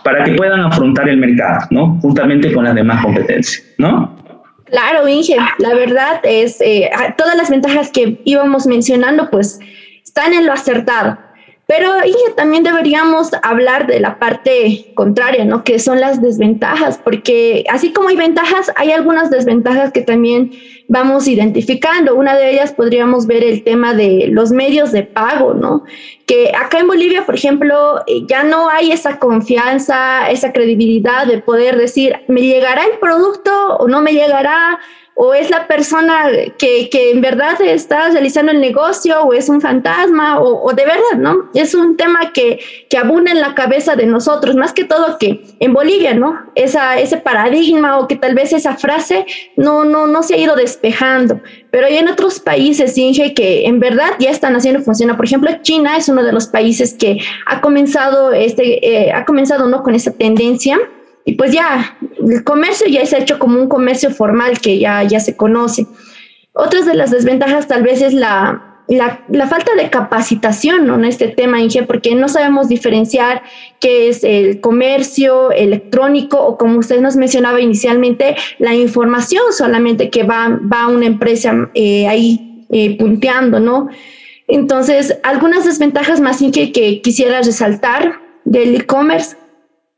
para 0.02 0.24
que 0.24 0.32
puedan 0.32 0.58
afrontar 0.58 1.08
el 1.08 1.18
mercado, 1.18 1.68
¿no? 1.70 2.00
Juntamente 2.02 2.52
con 2.52 2.64
las 2.64 2.74
demás 2.74 3.00
competencias, 3.04 3.64
¿no? 3.78 4.16
Claro, 4.64 5.06
Inge, 5.06 5.36
la 5.58 5.74
verdad 5.74 6.20
es, 6.24 6.60
eh, 6.60 6.90
todas 7.16 7.36
las 7.36 7.50
ventajas 7.50 7.90
que 7.90 8.20
íbamos 8.24 8.66
mencionando, 8.66 9.30
pues 9.30 9.58
están 10.02 10.32
en 10.32 10.46
lo 10.46 10.52
acertado. 10.52 11.18
Pero 11.66 11.90
también 12.36 12.62
deberíamos 12.62 13.30
hablar 13.42 13.86
de 13.86 13.98
la 13.98 14.18
parte 14.18 14.92
contraria, 14.94 15.46
¿no? 15.46 15.64
Que 15.64 15.78
son 15.78 15.98
las 15.98 16.20
desventajas, 16.20 16.98
porque 17.02 17.64
así 17.70 17.92
como 17.92 18.10
hay 18.10 18.16
ventajas, 18.16 18.70
hay 18.76 18.92
algunas 18.92 19.30
desventajas 19.30 19.90
que 19.90 20.02
también 20.02 20.50
vamos 20.88 21.26
identificando. 21.26 22.14
Una 22.14 22.36
de 22.36 22.50
ellas 22.50 22.72
podríamos 22.72 23.26
ver 23.26 23.42
el 23.42 23.64
tema 23.64 23.94
de 23.94 24.26
los 24.28 24.50
medios 24.50 24.92
de 24.92 25.04
pago, 25.04 25.54
¿no? 25.54 25.84
Que 26.26 26.52
acá 26.54 26.80
en 26.80 26.86
Bolivia, 26.86 27.24
por 27.24 27.34
ejemplo, 27.34 28.02
eh, 28.06 28.24
ya 28.26 28.44
no 28.44 28.68
hay 28.68 28.92
esa 28.92 29.18
confianza, 29.18 30.30
esa 30.30 30.52
credibilidad 30.52 31.26
de 31.26 31.38
poder 31.38 31.78
decir, 31.78 32.16
¿me 32.28 32.42
llegará 32.42 32.84
el 32.84 32.98
producto 32.98 33.76
o 33.78 33.88
no 33.88 34.02
me 34.02 34.12
llegará? 34.12 34.80
O 35.16 35.32
es 35.32 35.48
la 35.48 35.68
persona 35.68 36.26
que, 36.58 36.90
que, 36.90 37.12
en 37.12 37.20
verdad 37.20 37.60
está 37.62 38.10
realizando 38.10 38.50
el 38.50 38.60
negocio 38.60 39.22
o 39.22 39.32
es 39.32 39.48
un 39.48 39.60
fantasma 39.60 40.40
o, 40.40 40.72
de 40.72 40.84
verdad, 40.84 41.18
¿no? 41.18 41.50
Es 41.54 41.74
un 41.74 41.96
tema 41.96 42.32
que, 42.32 42.58
que, 42.90 42.98
abunda 42.98 43.30
en 43.30 43.40
la 43.40 43.54
cabeza 43.54 43.94
de 43.94 44.06
nosotros, 44.06 44.56
más 44.56 44.72
que 44.72 44.84
todo 44.84 45.16
que 45.18 45.44
en 45.60 45.72
Bolivia, 45.72 46.14
¿no? 46.14 46.40
Esa, 46.56 46.98
ese 46.98 47.16
paradigma 47.16 48.00
o 48.00 48.08
que 48.08 48.16
tal 48.16 48.34
vez 48.34 48.52
esa 48.52 48.76
frase 48.76 49.24
no, 49.56 49.84
no, 49.84 50.08
no 50.08 50.22
se 50.24 50.34
ha 50.34 50.38
ido 50.38 50.56
despejando, 50.56 51.40
pero 51.70 51.86
hay 51.86 51.98
en 51.98 52.08
otros 52.08 52.40
países, 52.40 52.98
Inge, 52.98 53.34
que 53.34 53.66
en 53.66 53.78
verdad 53.78 54.10
ya 54.18 54.30
están 54.30 54.56
haciendo 54.56 54.82
funcionar. 54.82 55.16
Por 55.16 55.26
ejemplo, 55.26 55.50
China 55.62 55.96
es 55.96 56.08
uno 56.08 56.24
de 56.24 56.32
los 56.32 56.48
países 56.48 56.92
que 56.92 57.18
ha 57.46 57.60
comenzado, 57.60 58.32
este, 58.32 59.06
eh, 59.06 59.12
ha 59.12 59.24
comenzado, 59.24 59.68
¿no? 59.68 59.84
Con 59.84 59.94
esa 59.94 60.10
tendencia 60.12 60.78
y 61.26 61.34
pues 61.34 61.52
ya, 61.52 61.96
el 62.28 62.44
comercio 62.44 62.86
ya 62.88 63.04
se 63.06 63.16
ha 63.16 63.20
hecho 63.20 63.38
como 63.38 63.60
un 63.60 63.68
comercio 63.68 64.10
formal 64.10 64.60
que 64.60 64.78
ya, 64.78 65.02
ya 65.02 65.20
se 65.20 65.36
conoce. 65.36 65.86
Otras 66.52 66.86
de 66.86 66.94
las 66.94 67.10
desventajas 67.10 67.66
tal 67.66 67.82
vez 67.82 68.00
es 68.00 68.14
la, 68.14 68.74
la, 68.86 69.46
falta 69.46 69.74
de 69.74 69.90
capacitación 69.90 70.88
en 70.88 71.04
este 71.04 71.28
tema, 71.28 71.60
Inge, 71.60 71.84
porque 71.84 72.14
no 72.14 72.28
sabemos 72.28 72.68
diferenciar 72.68 73.42
qué 73.80 74.08
es 74.08 74.22
el 74.24 74.60
comercio 74.60 75.50
electrónico 75.50 76.38
o 76.40 76.58
como 76.58 76.78
usted 76.78 77.00
nos 77.00 77.16
mencionaba 77.16 77.60
inicialmente, 77.60 78.36
la 78.58 78.74
información 78.74 79.42
solamente 79.52 80.10
que 80.10 80.22
va, 80.22 80.60
va 80.72 80.84
a 80.84 80.88
una 80.88 81.06
empresa 81.06 81.70
eh, 81.74 82.06
ahí 82.06 82.66
eh, 82.70 82.96
punteando, 82.98 83.60
¿no? 83.60 83.88
Entonces, 84.46 85.18
algunas 85.22 85.64
desventajas 85.64 86.20
más 86.20 86.42
Inge, 86.42 86.70
que 86.72 87.00
quisiera 87.00 87.40
resaltar 87.40 88.20
del 88.44 88.76
e-commerce 88.76 89.36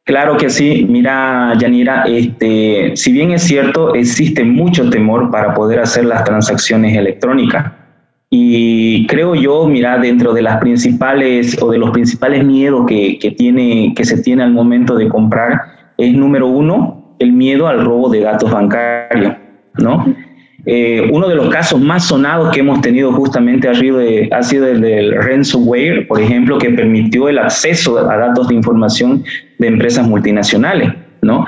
Claro 0.07 0.37
que 0.37 0.51
sí, 0.51 0.87
mira, 0.89 1.53
Yanira, 1.59 2.05
este, 2.05 2.93
si 2.95 3.11
bien 3.11 3.33
es 3.33 3.43
cierto, 3.43 3.93
existe 3.97 4.45
mucho 4.45 4.89
temor 4.89 5.33
para 5.33 5.53
poder 5.53 5.81
hacer 5.81 6.05
las 6.05 6.23
transacciones 6.23 6.97
electrónicas. 6.97 7.73
Y 8.31 9.05
creo 9.09 9.35
yo, 9.35 9.67
mira, 9.67 9.99
dentro 9.99 10.33
de 10.33 10.43
las 10.43 10.59
principales 10.59 11.61
o 11.61 11.73
de 11.73 11.79
los 11.79 11.91
principales 11.91 12.45
miedos 12.45 12.87
que, 12.87 13.19
que, 13.19 14.05
se 14.05 14.23
tiene 14.23 14.45
al 14.45 14.53
momento 14.53 14.95
de 14.95 15.09
comprar, 15.09 15.61
es 15.99 16.15
número 16.15 16.47
uno, 16.47 17.17
el 17.19 17.33
miedo 17.33 17.67
al 17.67 17.85
robo 17.85 18.09
de 18.09 18.21
datos 18.21 18.49
bancarios, 18.49 19.35
¿no? 19.75 20.07
Eh, 20.69 21.09
uno 21.13 21.29
de 21.29 21.37
los 21.37 21.49
casos 21.49 21.81
más 21.81 22.09
sonados 22.09 22.51
que 22.53 22.59
hemos 22.59 22.81
tenido 22.81 23.13
justamente 23.13 23.69
ha 23.69 23.75
sido, 23.75 24.01
ha 24.33 24.43
sido 24.43 24.67
el 24.67 24.81
del 24.81 25.15
ransomware, 25.15 26.09
por 26.09 26.21
ejemplo, 26.21 26.59
que 26.59 26.71
permitió 26.71 27.29
el 27.29 27.39
acceso 27.39 27.97
a 27.99 28.17
datos 28.17 28.49
de 28.49 28.57
información 28.57 29.23
de 29.61 29.69
empresas 29.69 30.09
multinacionales, 30.09 30.93
¿no? 31.23 31.47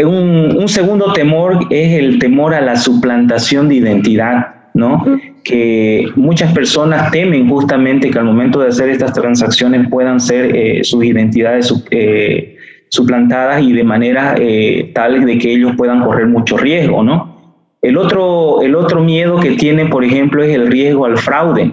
Un, 0.00 0.56
un 0.58 0.68
segundo 0.68 1.12
temor 1.12 1.68
es 1.70 1.92
el 2.00 2.18
temor 2.18 2.52
a 2.52 2.60
la 2.60 2.74
suplantación 2.74 3.68
de 3.68 3.76
identidad, 3.76 4.54
¿no? 4.74 5.04
Que 5.44 6.08
muchas 6.16 6.52
personas 6.52 7.12
temen 7.12 7.48
justamente 7.48 8.10
que 8.10 8.18
al 8.18 8.24
momento 8.24 8.58
de 8.58 8.70
hacer 8.70 8.88
estas 8.88 9.12
transacciones 9.12 9.88
puedan 9.88 10.18
ser 10.18 10.54
eh, 10.54 10.82
sus 10.82 11.04
identidades 11.04 11.72
eh, 11.92 12.56
suplantadas 12.88 13.62
y 13.62 13.72
de 13.72 13.84
manera 13.84 14.34
tal 14.94 15.24
de 15.24 15.38
que 15.38 15.52
ellos 15.52 15.74
puedan 15.76 16.02
correr 16.02 16.26
mucho 16.26 16.56
riesgo, 16.56 17.04
¿no? 17.04 17.35
El 17.86 17.96
otro, 17.98 18.62
el 18.62 18.74
otro 18.74 19.00
miedo 19.00 19.38
que 19.38 19.52
tiene, 19.52 19.86
por 19.86 20.02
ejemplo, 20.02 20.42
es 20.42 20.52
el 20.52 20.66
riesgo 20.66 21.04
al 21.04 21.16
fraude. 21.18 21.70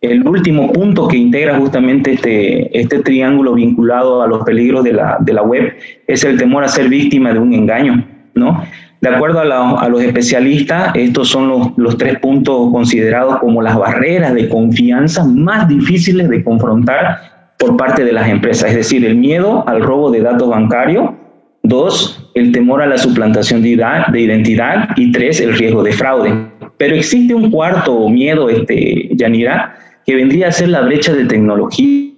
El 0.00 0.26
último 0.26 0.72
punto 0.72 1.06
que 1.06 1.18
integra 1.18 1.58
justamente 1.58 2.14
este, 2.14 2.80
este 2.80 3.00
triángulo 3.00 3.52
vinculado 3.52 4.22
a 4.22 4.26
los 4.26 4.42
peligros 4.42 4.84
de 4.84 4.94
la, 4.94 5.18
de 5.20 5.34
la 5.34 5.42
web 5.42 5.74
es 6.06 6.24
el 6.24 6.38
temor 6.38 6.64
a 6.64 6.68
ser 6.68 6.88
víctima 6.88 7.34
de 7.34 7.40
un 7.40 7.52
engaño, 7.52 8.02
¿no? 8.32 8.64
De 9.02 9.10
acuerdo 9.10 9.40
a, 9.40 9.80
a 9.82 9.88
los 9.90 10.02
especialistas, 10.02 10.92
estos 10.94 11.28
son 11.28 11.48
los, 11.50 11.68
los, 11.76 11.98
tres 11.98 12.18
puntos 12.20 12.70
considerados 12.72 13.36
como 13.40 13.60
las 13.60 13.76
barreras 13.76 14.32
de 14.32 14.48
confianza 14.48 15.26
más 15.26 15.68
difíciles 15.68 16.30
de 16.30 16.42
confrontar 16.42 17.52
por 17.58 17.76
parte 17.76 18.02
de 18.02 18.12
las 18.12 18.30
empresas, 18.30 18.70
es 18.70 18.76
decir, 18.76 19.04
el 19.04 19.16
miedo 19.16 19.62
al 19.68 19.82
robo 19.82 20.10
de 20.10 20.22
datos 20.22 20.48
bancarios, 20.48 21.10
Dos, 21.62 22.19
el 22.34 22.52
temor 22.52 22.82
a 22.82 22.86
la 22.86 22.98
suplantación 22.98 23.62
de, 23.62 23.70
identidad. 23.70 24.90
Y 24.96 25.12
tres, 25.12 25.40
el 25.40 25.56
riesgo 25.56 25.82
de 25.82 25.92
fraude. 25.92 26.32
Pero 26.76 26.94
existe 26.94 27.34
un 27.34 27.50
cuarto 27.50 28.08
miedo, 28.08 28.48
este, 28.48 29.10
Yanira, 29.12 29.76
que 30.06 30.14
vendría 30.14 30.48
a 30.48 30.52
ser 30.52 30.68
la 30.68 30.80
brecha 30.82 31.12
de 31.12 31.24
tecnología. 31.26 32.10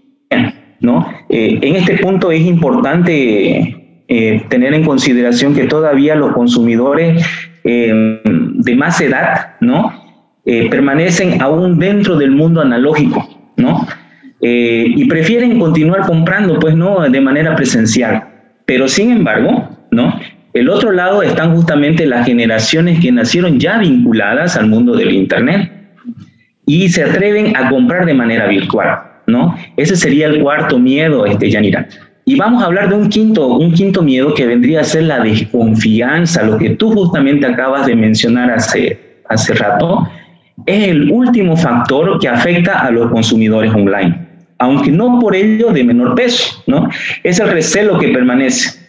¿no? 0.83 1.07
Eh, 1.29 1.59
en 1.63 1.77
este 1.77 1.99
punto 1.99 2.31
es 2.31 2.43
importante 2.43 4.03
eh, 4.09 4.43
tener 4.49 4.75
en 4.75 4.85
consideración 4.85 5.55
que 5.55 5.65
todavía 5.65 6.15
los 6.15 6.33
consumidores 6.33 7.25
eh, 7.65 8.21
de 8.25 8.75
más 8.75 9.01
edad 9.01 9.55
¿no? 9.61 10.01
permanecen 10.45 11.41
aún 11.41 11.79
dentro 11.79 12.17
del 12.17 12.33
mundo 12.33 12.61
analógico 12.61 13.53
¿no? 13.57 13.87
y 14.41 15.05
prefieren 15.05 15.61
continuar 15.61 16.05
comprando 16.05 16.59
pues, 16.59 16.75
¿no? 16.75 17.09
de 17.09 17.21
manera 17.21 17.55
presencial. 17.55 18.25
Pero 18.67 18.89
sin 18.89 19.13
embargo, 19.13 19.69
¿no? 19.93 20.19
El 20.55 20.69
otro 20.69 20.91
lado 20.91 21.23
están 21.23 21.55
justamente 21.55 22.05
las 22.05 22.27
generaciones 22.27 23.01
que 23.01 23.13
nacieron 23.13 23.59
ya 23.59 23.79
vinculadas 23.79 24.57
al 24.57 24.67
mundo 24.67 24.95
del 24.95 25.13
Internet 25.13 25.71
y 26.67 26.89
se 26.89 27.05
atreven 27.05 27.57
a 27.57 27.71
comprar 27.71 28.05
de 28.05 28.15
manera 28.15 28.47
virtual, 28.49 28.99
¿no? 29.27 29.57
Ese 29.77 29.97
sería 29.97 30.27
el 30.27 30.43
cuarto 30.43 30.79
miedo, 30.79 31.25
este, 31.25 31.51
Yanira. 31.51 31.87
Y 32.25 32.37
vamos 32.37 32.63
a 32.63 32.67
hablar 32.67 32.89
de 32.89 32.97
un 32.97 33.09
quinto, 33.09 33.47
un 33.49 33.73
quinto 33.73 34.03
miedo 34.03 34.35
que 34.35 34.47
vendría 34.47 34.81
a 34.81 34.85
ser 34.85 35.05
la 35.05 35.21
desconfianza, 35.21 36.43
lo 36.43 36.59
que 36.59 36.71
tú 36.71 36.93
justamente 36.93 37.47
acabas 37.47 37.87
de 37.87 37.97
mencionar 37.97 38.51
hace, 38.51 38.99
hace 39.29 39.55
rato, 39.55 40.09
es 40.67 40.89
el 40.89 41.11
último 41.11 41.57
factor 41.57 42.19
que 42.21 42.29
afecta 42.29 42.79
a 42.81 42.91
los 42.91 43.11
consumidores 43.11 43.73
online 43.73 44.23
aunque 44.59 44.93
no 44.93 45.19
por 45.19 45.35
ello 45.35 45.73
de 45.73 45.83
menor 45.83 46.15
peso, 46.15 46.63
¿no? 46.69 46.89
Es 47.25 47.41
el 47.41 47.49
recelo 47.49 47.99
que 47.99 48.07
permanece 48.11 48.82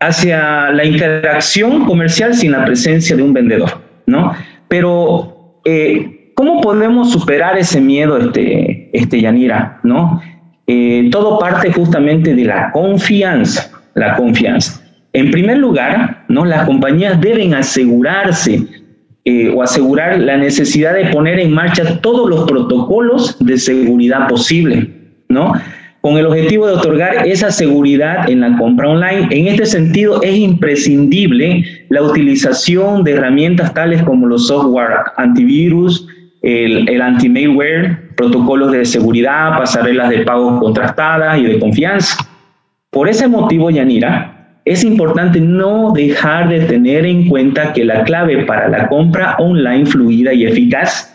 hacia 0.00 0.70
la 0.70 0.84
interacción 0.84 1.84
comercial 1.84 2.34
sin 2.34 2.52
la 2.52 2.64
presencia 2.64 3.16
de 3.16 3.22
un 3.22 3.32
vendedor, 3.32 3.70
¿no? 4.06 4.32
Pero, 4.68 5.60
eh, 5.64 6.32
¿cómo 6.34 6.60
podemos 6.60 7.12
superar 7.12 7.56
ese 7.58 7.80
miedo, 7.80 8.18
este, 8.18 8.90
este 8.92 9.20
Yanira, 9.20 9.80
¿no? 9.82 10.20
Eh, 10.66 11.08
todo 11.10 11.38
parte 11.38 11.72
justamente 11.72 12.34
de 12.34 12.44
la 12.44 12.70
confianza, 12.72 13.70
la 13.94 14.16
confianza. 14.16 14.82
En 15.12 15.30
primer 15.30 15.58
lugar, 15.58 16.24
¿no? 16.28 16.44
Las 16.44 16.66
compañías 16.66 17.20
deben 17.20 17.54
asegurarse 17.54 18.66
eh, 19.26 19.48
o 19.54 19.62
asegurar 19.62 20.18
la 20.18 20.36
necesidad 20.36 20.94
de 20.94 21.06
poner 21.06 21.38
en 21.38 21.52
marcha 21.52 22.00
todos 22.00 22.28
los 22.28 22.46
protocolos 22.46 23.38
de 23.38 23.56
seguridad 23.58 24.26
posible, 24.28 24.90
¿no? 25.28 25.54
Con 26.04 26.18
el 26.18 26.26
objetivo 26.26 26.66
de 26.66 26.74
otorgar 26.74 27.26
esa 27.26 27.50
seguridad 27.50 28.28
en 28.28 28.40
la 28.40 28.58
compra 28.58 28.90
online. 28.90 29.26
En 29.30 29.46
este 29.46 29.64
sentido, 29.64 30.20
es 30.20 30.36
imprescindible 30.36 31.64
la 31.88 32.02
utilización 32.02 33.04
de 33.04 33.12
herramientas 33.12 33.72
tales 33.72 34.02
como 34.02 34.26
los 34.26 34.48
software 34.48 34.98
antivirus, 35.16 36.06
el, 36.42 37.00
anti-malware, 37.00 38.14
protocolos 38.16 38.72
de 38.72 38.84
seguridad, 38.84 39.56
pasarelas 39.56 40.10
de 40.10 40.18
pago 40.24 40.60
contrastadas 40.60 41.38
y 41.38 41.44
de 41.44 41.58
confianza. 41.58 42.18
Por 42.90 43.08
ese 43.08 43.26
motivo, 43.26 43.70
Yanira, 43.70 44.58
es 44.66 44.84
importante 44.84 45.40
no 45.40 45.90
dejar 45.94 46.50
de 46.50 46.66
tener 46.66 47.06
en 47.06 47.30
cuenta 47.30 47.72
que 47.72 47.82
la 47.82 48.04
clave 48.04 48.44
para 48.44 48.68
la 48.68 48.88
compra 48.88 49.36
online 49.38 49.86
fluida 49.86 50.34
y 50.34 50.44
eficaz 50.44 51.10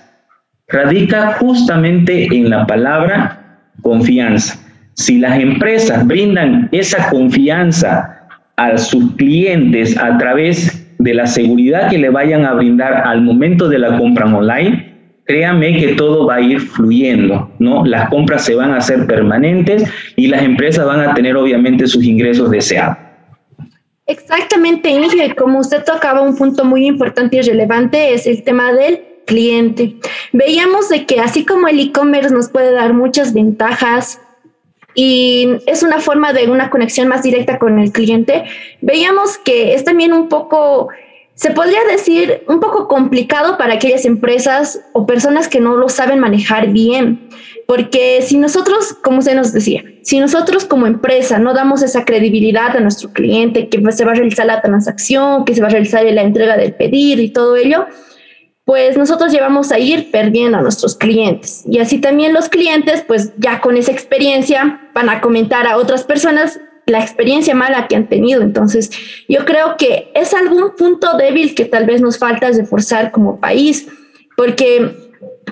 radica 0.67 1.33
justamente 1.33 2.25
en 2.35 2.49
la 2.49 2.65
palabra 2.65 3.67
confianza. 3.83 4.65
Si 4.99 5.17
las 5.17 5.39
empresas 5.39 6.05
brindan 6.05 6.67
esa 6.73 7.09
confianza 7.09 8.27
a 8.57 8.77
sus 8.77 9.15
clientes 9.15 9.97
a 9.97 10.17
través 10.17 10.85
de 10.97 11.13
la 11.13 11.25
seguridad 11.25 11.89
que 11.89 11.97
le 11.97 12.09
vayan 12.09 12.45
a 12.45 12.53
brindar 12.53 13.07
al 13.07 13.21
momento 13.21 13.69
de 13.69 13.79
la 13.79 13.97
compra 13.97 14.25
online, 14.25 14.93
créanme 15.23 15.77
que 15.77 15.93
todo 15.93 16.25
va 16.25 16.35
a 16.35 16.41
ir 16.41 16.59
fluyendo, 16.59 17.49
¿no? 17.59 17.85
Las 17.85 18.09
compras 18.09 18.43
se 18.43 18.55
van 18.55 18.71
a 18.71 18.79
hacer 18.79 19.07
permanentes 19.07 19.89
y 20.17 20.27
las 20.27 20.43
empresas 20.43 20.85
van 20.85 20.99
a 20.99 21.13
tener 21.13 21.37
obviamente 21.37 21.87
sus 21.87 22.03
ingresos 22.03 22.51
deseados. 22.51 22.97
Exactamente, 24.05 24.89
Inge, 24.89 25.33
como 25.33 25.59
usted 25.59 25.81
tocaba 25.85 26.19
un 26.19 26.35
punto 26.35 26.65
muy 26.65 26.85
importante 26.85 27.37
y 27.37 27.41
relevante 27.41 28.13
es 28.13 28.27
el 28.27 28.43
tema 28.43 28.73
del 28.73 28.99
cliente. 29.25 29.95
Veíamos 30.33 30.89
de 30.89 31.05
que 31.05 31.21
así 31.21 31.45
como 31.45 31.69
el 31.69 31.79
e-commerce 31.79 32.33
nos 32.33 32.49
puede 32.49 32.73
dar 32.73 32.93
muchas 32.93 33.33
ventajas 33.33 34.19
y 35.01 35.47
es 35.65 35.81
una 35.81 36.01
forma 36.01 36.33
de 36.33 36.49
una 36.49 36.69
conexión 36.69 37.07
más 37.07 37.23
directa 37.23 37.57
con 37.57 37.79
el 37.79 37.93
cliente, 37.93 38.43
veíamos 38.81 39.37
que 39.37 39.73
es 39.73 39.85
también 39.85 40.11
un 40.11 40.27
poco 40.27 40.89
se 41.35 41.51
podría 41.51 41.79
decir 41.89 42.43
un 42.49 42.59
poco 42.59 42.89
complicado 42.89 43.57
para 43.57 43.75
aquellas 43.75 44.03
empresas 44.03 44.81
o 44.91 45.05
personas 45.05 45.47
que 45.47 45.61
no 45.61 45.77
lo 45.77 45.87
saben 45.87 46.19
manejar 46.19 46.67
bien, 46.67 47.29
porque 47.65 48.21
si 48.23 48.37
nosotros, 48.37 48.93
como 49.01 49.21
se 49.21 49.35
nos 49.35 49.53
decía, 49.53 49.85
si 50.01 50.19
nosotros 50.19 50.65
como 50.65 50.85
empresa 50.85 51.39
no 51.39 51.53
damos 51.53 51.81
esa 51.81 52.03
credibilidad 52.03 52.75
a 52.75 52.81
nuestro 52.81 53.13
cliente, 53.13 53.69
que 53.69 53.81
se 53.93 54.03
va 54.03 54.11
a 54.11 54.15
realizar 54.15 54.47
la 54.47 54.61
transacción, 54.61 55.45
que 55.45 55.55
se 55.55 55.61
va 55.61 55.67
a 55.67 55.71
realizar 55.71 56.03
la 56.03 56.23
entrega 56.23 56.57
del 56.57 56.73
pedido 56.73 57.21
y 57.21 57.29
todo 57.29 57.55
ello, 57.55 57.85
pues 58.69 58.99
nosotros 58.99 59.31
llevamos 59.31 59.71
a 59.71 59.79
ir 59.79 60.11
perdiendo 60.11 60.59
a 60.59 60.61
nuestros 60.61 60.95
clientes. 60.95 61.63
Y 61.67 61.79
así 61.79 61.97
también 61.97 62.33
los 62.33 62.49
clientes, 62.49 63.03
pues 63.07 63.33
ya 63.39 63.61
con 63.61 63.75
esa 63.77 63.91
experiencia, 63.91 64.91
van 64.93 65.09
a 65.09 65.21
comentar 65.21 65.65
a 65.65 65.75
otras 65.75 66.03
personas 66.03 66.59
la 66.85 66.99
experiencia 66.99 67.55
mala 67.55 67.87
que 67.87 67.95
han 67.95 68.07
tenido. 68.07 68.43
Entonces, 68.43 68.91
yo 69.27 69.43
creo 69.43 69.75
que 69.75 70.11
es 70.13 70.35
algún 70.35 70.75
punto 70.77 71.17
débil 71.17 71.55
que 71.55 71.65
tal 71.65 71.87
vez 71.87 71.99
nos 71.99 72.19
falta 72.19 72.51
reforzar 72.51 73.11
como 73.11 73.39
país, 73.39 73.87
porque 74.37 74.95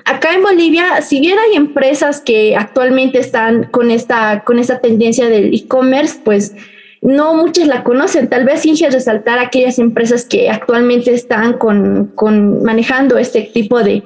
acá 0.04 0.34
en 0.34 0.44
Bolivia, 0.44 1.02
si 1.02 1.18
bien 1.18 1.38
hay 1.40 1.56
empresas 1.56 2.20
que 2.20 2.54
actualmente 2.54 3.18
están 3.18 3.64
con 3.64 3.90
esta, 3.90 4.44
con 4.44 4.60
esta 4.60 4.80
tendencia 4.80 5.28
del 5.28 5.52
e-commerce, 5.52 6.20
pues 6.24 6.54
no 7.02 7.34
muchas 7.34 7.66
la 7.66 7.84
conocen. 7.84 8.28
Tal 8.28 8.44
vez 8.44 8.64
Inge 8.66 8.90
resaltar 8.90 9.38
aquellas 9.38 9.78
empresas 9.78 10.24
que 10.24 10.50
actualmente 10.50 11.14
están 11.14 11.54
con, 11.54 12.12
con 12.14 12.62
manejando 12.62 13.18
este 13.18 13.42
tipo 13.42 13.82
de, 13.82 14.02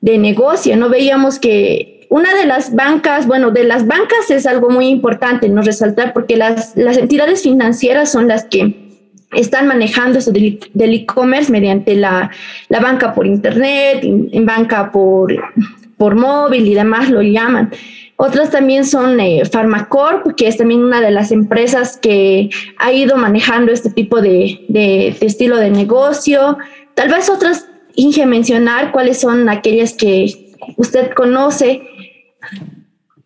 de 0.00 0.18
negocio. 0.18 0.76
No 0.76 0.88
veíamos 0.88 1.38
que 1.38 2.06
una 2.12 2.34
de 2.34 2.44
las 2.44 2.74
bancas, 2.74 3.26
bueno, 3.26 3.50
de 3.50 3.64
las 3.64 3.86
bancas 3.86 4.30
es 4.30 4.46
algo 4.46 4.68
muy 4.68 4.88
importante, 4.88 5.48
no 5.48 5.62
resaltar, 5.62 6.12
porque 6.12 6.36
las, 6.36 6.76
las 6.76 6.98
entidades 6.98 7.42
financieras 7.42 8.12
son 8.12 8.28
las 8.28 8.44
que 8.44 8.76
están 9.32 9.66
manejando 9.66 10.18
eso 10.18 10.30
del 10.30 10.94
e-commerce 10.94 11.50
mediante 11.50 11.94
la, 11.94 12.30
la, 12.68 12.80
banca 12.80 13.14
por 13.14 13.26
internet, 13.26 14.00
en, 14.02 14.44
banca 14.44 14.92
por, 14.92 15.34
por 15.96 16.14
móvil 16.14 16.66
y 16.66 16.74
demás 16.74 17.08
lo 17.08 17.22
llaman. 17.22 17.70
Otras 18.24 18.52
también 18.52 18.84
son 18.84 19.18
eh, 19.18 19.42
Pharmacorp, 19.50 20.36
que 20.36 20.46
es 20.46 20.56
también 20.56 20.84
una 20.84 21.00
de 21.00 21.10
las 21.10 21.32
empresas 21.32 21.98
que 22.00 22.50
ha 22.78 22.92
ido 22.92 23.16
manejando 23.16 23.72
este 23.72 23.90
tipo 23.90 24.22
de, 24.22 24.60
de, 24.68 25.08
estilo 25.22 25.56
de 25.56 25.70
negocio. 25.70 26.56
Tal 26.94 27.10
vez 27.10 27.28
otras, 27.28 27.66
Inge, 27.96 28.24
mencionar 28.26 28.92
cuáles 28.92 29.18
son 29.18 29.48
aquellas 29.48 29.94
que 29.94 30.32
usted 30.76 31.10
conoce 31.14 31.82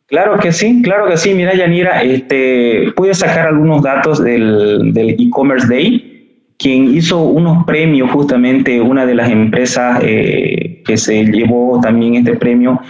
Claro 0.06 0.38
que 0.38 0.50
sí, 0.50 0.80
claro 0.82 1.08
que 1.08 1.18
sí. 1.18 1.34
Mira, 1.34 1.54
Yanira, 1.54 2.02
este, 2.02 2.90
pude 2.96 3.12
sacar 3.12 3.48
algunos 3.48 3.82
datos 3.82 4.24
del, 4.24 4.94
e-commerce 4.96 5.66
day, 5.68 6.46
quien 6.56 6.94
hizo 6.94 7.22
unos 7.22 7.66
premios, 7.66 8.10
justamente 8.12 8.80
una 8.80 9.04
de 9.04 9.14
las 9.14 9.30
empresas 9.30 10.00
eh, 10.02 10.82
que 10.86 10.96
se 10.96 11.22
llevó 11.24 11.82
también 11.82 12.14
este 12.14 12.34
premio 12.34 12.80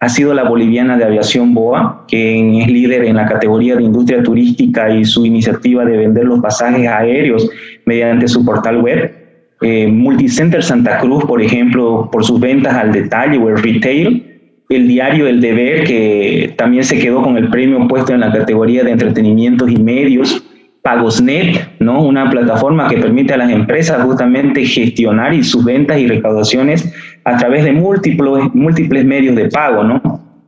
ha 0.00 0.08
sido 0.08 0.34
la 0.34 0.44
boliviana 0.44 0.98
de 0.98 1.04
aviación 1.04 1.54
BOA, 1.54 2.04
quien 2.08 2.56
es 2.56 2.68
líder 2.68 3.04
en 3.04 3.16
la 3.16 3.26
categoría 3.26 3.76
de 3.76 3.84
industria 3.84 4.22
turística 4.22 4.94
y 4.94 5.04
su 5.04 5.24
iniciativa 5.24 5.84
de 5.84 5.96
vender 5.96 6.24
los 6.24 6.40
pasajes 6.40 6.86
aéreos 6.88 7.48
mediante 7.86 8.28
su 8.28 8.44
portal 8.44 8.82
web. 8.82 9.12
Eh, 9.62 9.86
Multicenter 9.86 10.62
Santa 10.62 10.98
Cruz, 10.98 11.24
por 11.24 11.40
ejemplo, 11.40 12.10
por 12.12 12.24
sus 12.24 12.38
ventas 12.38 12.74
al 12.74 12.92
detalle 12.92 13.38
o 13.38 13.48
el 13.48 13.62
retail, 13.62 14.34
el 14.68 14.88
diario 14.88 15.26
El 15.26 15.40
Deber, 15.40 15.84
que 15.84 16.54
también 16.56 16.84
se 16.84 16.98
quedó 16.98 17.22
con 17.22 17.36
el 17.36 17.48
premio 17.48 17.86
puesto 17.88 18.12
en 18.12 18.20
la 18.20 18.32
categoría 18.32 18.82
de 18.82 18.90
entretenimientos 18.90 19.70
y 19.70 19.76
medios, 19.76 20.44
Pagosnet, 20.84 21.78
¿no? 21.80 22.02
una 22.02 22.28
plataforma 22.28 22.88
que 22.88 22.98
permite 22.98 23.32
a 23.32 23.38
las 23.38 23.50
empresas 23.50 24.02
justamente 24.02 24.66
gestionar 24.66 25.34
sus 25.42 25.64
ventas 25.64 25.98
y 25.98 26.06
recaudaciones 26.06 26.92
a 27.24 27.38
través 27.38 27.64
de 27.64 27.72
múltiples, 27.72 28.52
múltiples 28.52 29.02
medios 29.02 29.34
de 29.34 29.48
pago. 29.48 29.82
¿no? 29.82 30.02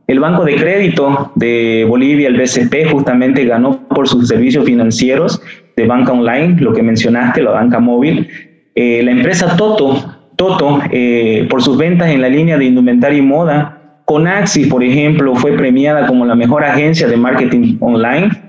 El 0.05 0.19
Banco 0.19 0.45
de 0.45 0.55
Crédito 0.55 1.31
de 1.33 1.87
Bolivia, 1.89 2.27
el 2.27 2.37
BCP, 2.37 2.91
justamente 2.91 3.45
ganó 3.45 3.87
por 3.89 4.07
sus 4.07 4.27
servicios 4.27 4.63
financieros 4.63 5.41
de 5.75 5.87
banca 5.87 6.11
online, 6.11 6.61
lo 6.61 6.71
que 6.71 6.83
mencionaste, 6.83 7.41
la 7.41 7.53
banca 7.53 7.79
móvil. 7.79 8.27
Eh, 8.75 9.01
la 9.01 9.09
empresa 9.09 9.57
Toto, 9.57 10.17
Toto 10.35 10.81
eh, 10.91 11.47
por 11.49 11.63
sus 11.63 11.79
ventas 11.79 12.11
en 12.11 12.21
la 12.21 12.29
línea 12.29 12.59
de 12.59 12.65
indumentaria 12.65 13.17
y 13.17 13.23
moda, 13.23 14.01
Conaxi, 14.05 14.67
por 14.67 14.83
ejemplo, 14.83 15.35
fue 15.35 15.53
premiada 15.53 16.05
como 16.05 16.27
la 16.27 16.35
mejor 16.35 16.63
agencia 16.63 17.07
de 17.07 17.17
marketing 17.17 17.77
online. 17.79 18.46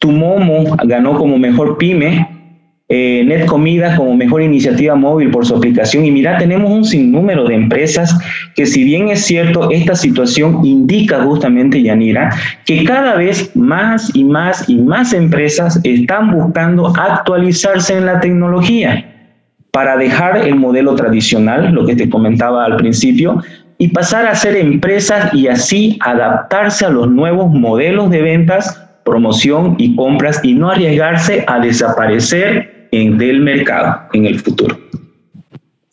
Tumomo 0.00 0.76
ganó 0.84 1.16
como 1.16 1.38
mejor 1.38 1.78
pyme. 1.78 2.26
Eh, 2.92 3.22
Net 3.24 3.46
Comida 3.46 3.94
como 3.94 4.16
mejor 4.16 4.42
iniciativa 4.42 4.96
móvil 4.96 5.30
por 5.30 5.46
su 5.46 5.54
aplicación. 5.54 6.04
Y 6.04 6.10
mira, 6.10 6.38
tenemos 6.38 6.72
un 6.72 6.84
sinnúmero 6.84 7.44
de 7.44 7.54
empresas 7.54 8.18
que 8.56 8.66
si 8.66 8.82
bien 8.82 9.10
es 9.10 9.24
cierto, 9.24 9.70
esta 9.70 9.94
situación 9.94 10.64
indica 10.64 11.22
justamente, 11.22 11.80
Yanira, 11.80 12.34
que 12.66 12.82
cada 12.82 13.14
vez 13.14 13.54
más 13.54 14.10
y 14.12 14.24
más 14.24 14.68
y 14.68 14.74
más 14.74 15.12
empresas 15.12 15.78
están 15.84 16.32
buscando 16.32 16.88
actualizarse 16.88 17.96
en 17.96 18.06
la 18.06 18.18
tecnología 18.18 19.06
para 19.70 19.96
dejar 19.96 20.38
el 20.38 20.56
modelo 20.56 20.96
tradicional, 20.96 21.72
lo 21.72 21.86
que 21.86 21.94
te 21.94 22.10
comentaba 22.10 22.64
al 22.64 22.76
principio, 22.76 23.40
y 23.78 23.86
pasar 23.88 24.26
a 24.26 24.34
ser 24.34 24.56
empresas 24.56 25.32
y 25.32 25.46
así 25.46 25.96
adaptarse 26.04 26.86
a 26.86 26.90
los 26.90 27.08
nuevos 27.08 27.52
modelos 27.52 28.10
de 28.10 28.20
ventas, 28.20 28.89
promoción 29.04 29.76
y 29.78 29.96
compras 29.96 30.40
y 30.42 30.54
no 30.54 30.70
arriesgarse 30.70 31.44
a 31.46 31.58
desaparecer 31.58 32.88
del 32.92 33.40
mercado 33.40 34.02
en 34.12 34.26
el 34.26 34.40
futuro. 34.40 34.78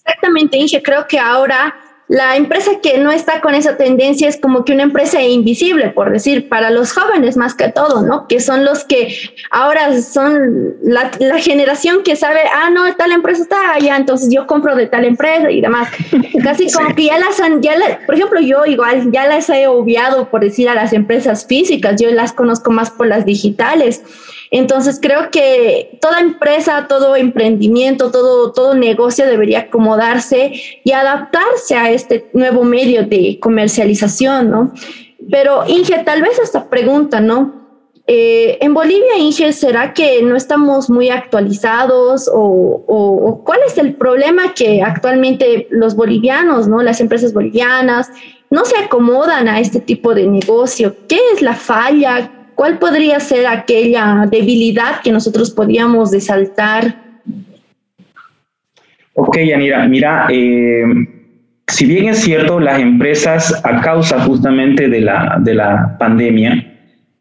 Exactamente, 0.06 0.58
Inge. 0.58 0.82
Creo 0.82 1.08
que 1.08 1.20
ahora 1.20 1.76
la 2.08 2.38
empresa 2.38 2.72
que 2.82 2.98
no 3.00 3.12
está 3.12 3.42
con 3.42 3.54
esa 3.54 3.76
tendencia 3.76 4.30
es 4.30 4.38
como 4.38 4.64
que 4.64 4.72
una 4.72 4.84
empresa 4.84 5.22
invisible, 5.22 5.90
por 5.90 6.10
decir, 6.10 6.48
para 6.48 6.70
los 6.70 6.94
jóvenes 6.94 7.36
más 7.36 7.54
que 7.54 7.70
todo, 7.70 8.02
¿no? 8.02 8.28
Que 8.28 8.40
son 8.40 8.64
los 8.64 8.86
que 8.86 9.14
ahora 9.52 10.02
son 10.02 10.76
la, 10.82 11.12
generación 11.40 12.04
que 12.04 12.16
sabe, 12.16 12.40
ah, 12.54 12.70
no, 12.70 12.96
tal 12.96 13.12
empresa 13.12 13.42
está 13.42 13.74
allá, 13.74 13.98
entonces 13.98 14.30
yo 14.32 14.48
compro 14.48 14.76
de 14.76 14.88
tal 14.88 15.04
empresa 15.04 15.52
y 15.52 15.60
demás. 15.60 15.90
Casi 16.44 16.72
como 16.72 16.96
que 16.96 17.06
ya 17.06 17.20
las 17.20 17.42
han, 17.42 17.62
ya 17.62 17.74
por 18.06 18.16
ejemplo, 18.16 18.40
yo 18.40 18.66
igual 18.66 19.12
ya 19.12 19.28
las 19.28 19.50
he 19.50 19.68
obviado, 19.68 20.30
por 20.30 20.42
decir, 20.42 20.70
a 20.70 20.76
las 20.76 20.94
empresas 20.94 21.46
físicas, 21.46 22.00
yo 22.02 22.10
las 22.12 22.32
conozco 22.32 22.72
más 22.72 22.90
por 22.90 23.08
las 23.08 23.26
digitales. 23.26 24.02
Entonces 24.50 25.00
creo 25.02 25.30
que 25.30 25.98
toda 26.02 26.22
empresa, 26.22 26.88
todo 26.88 27.16
emprendimiento, 27.16 28.12
todo, 28.12 28.54
todo 28.54 28.76
negocio 28.76 29.26
debería 29.26 29.60
acomodarse 29.60 30.54
y 30.84 30.92
adaptarse 30.92 31.76
a 31.76 31.92
este 31.98 32.30
nuevo 32.34 32.64
medio 32.64 33.06
de 33.06 33.38
comercialización, 33.42 34.50
¿no? 34.50 34.74
Pero 35.30 35.64
Inge, 35.68 36.04
tal 36.06 36.22
vez 36.22 36.40
esta 36.40 36.70
pregunta, 36.70 37.20
¿no? 37.20 37.58
Eh, 38.10 38.58
en 38.62 38.74
Bolivia, 38.74 39.18
Inge, 39.20 39.52
¿será 39.52 39.94
que 39.94 40.22
no 40.24 40.38
estamos 40.38 40.90
muy 40.90 41.10
actualizados 41.10 42.32
o, 42.34 43.42
cuál 43.44 43.60
es 43.68 43.78
el 43.78 43.96
problema 43.96 44.54
que 44.54 44.82
actualmente 44.82 45.68
los 45.72 45.94
bolivianos, 45.94 46.70
¿no? 46.70 46.82
Las 46.82 47.02
empresas 47.02 47.34
bolivianas 47.34 48.10
no 48.50 48.64
se 48.64 48.78
acomodan 48.78 49.50
a 49.50 49.60
este 49.60 49.82
tipo 49.82 50.16
de 50.16 50.26
negocio. 50.26 50.96
¿Qué 51.10 51.20
es 51.34 51.42
la 51.42 51.54
falla? 51.54 52.32
¿Cuál 52.56 52.80
podría 52.80 53.20
ser 53.20 53.46
aquella 53.46 54.26
debilidad 54.32 55.02
que 55.04 55.12
nosotros 55.12 55.52
podíamos 55.52 56.10
desaltar? 56.12 56.96
Ok, 59.16 59.38
Yanira, 59.38 59.86
mira, 59.88 60.28
eh, 60.30 60.86
si 61.68 61.86
bien 61.86 62.08
es 62.08 62.20
cierto, 62.20 62.60
las 62.60 62.80
empresas 62.80 63.62
a 63.66 63.82
causa 63.82 64.20
justamente 64.22 64.88
de 64.88 65.02
la, 65.02 65.38
de 65.42 65.54
la 65.54 65.98
pandemia, 66.00 66.66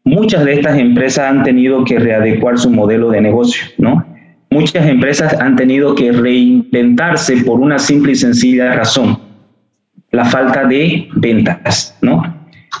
muchas 0.03 0.45
de 0.45 0.53
estas 0.53 0.77
empresas 0.77 1.29
han 1.29 1.43
tenido 1.43 1.83
que 1.83 1.99
readecuar 1.99 2.57
su 2.57 2.69
modelo 2.69 3.09
de 3.09 3.21
negocio, 3.21 3.63
¿no? 3.77 4.05
Muchas 4.49 4.87
empresas 4.87 5.37
han 5.41 5.57
tenido 5.57 5.93
que 5.95 6.13
reinventarse 6.13 7.37
por 7.43 7.59
una 7.59 7.77
simple 7.77 8.13
y 8.13 8.15
sencilla 8.15 8.73
razón, 8.73 9.19
la 10.11 10.23
falta 10.23 10.63
de 10.63 11.09
ventas, 11.15 11.97
¿no? 12.01 12.23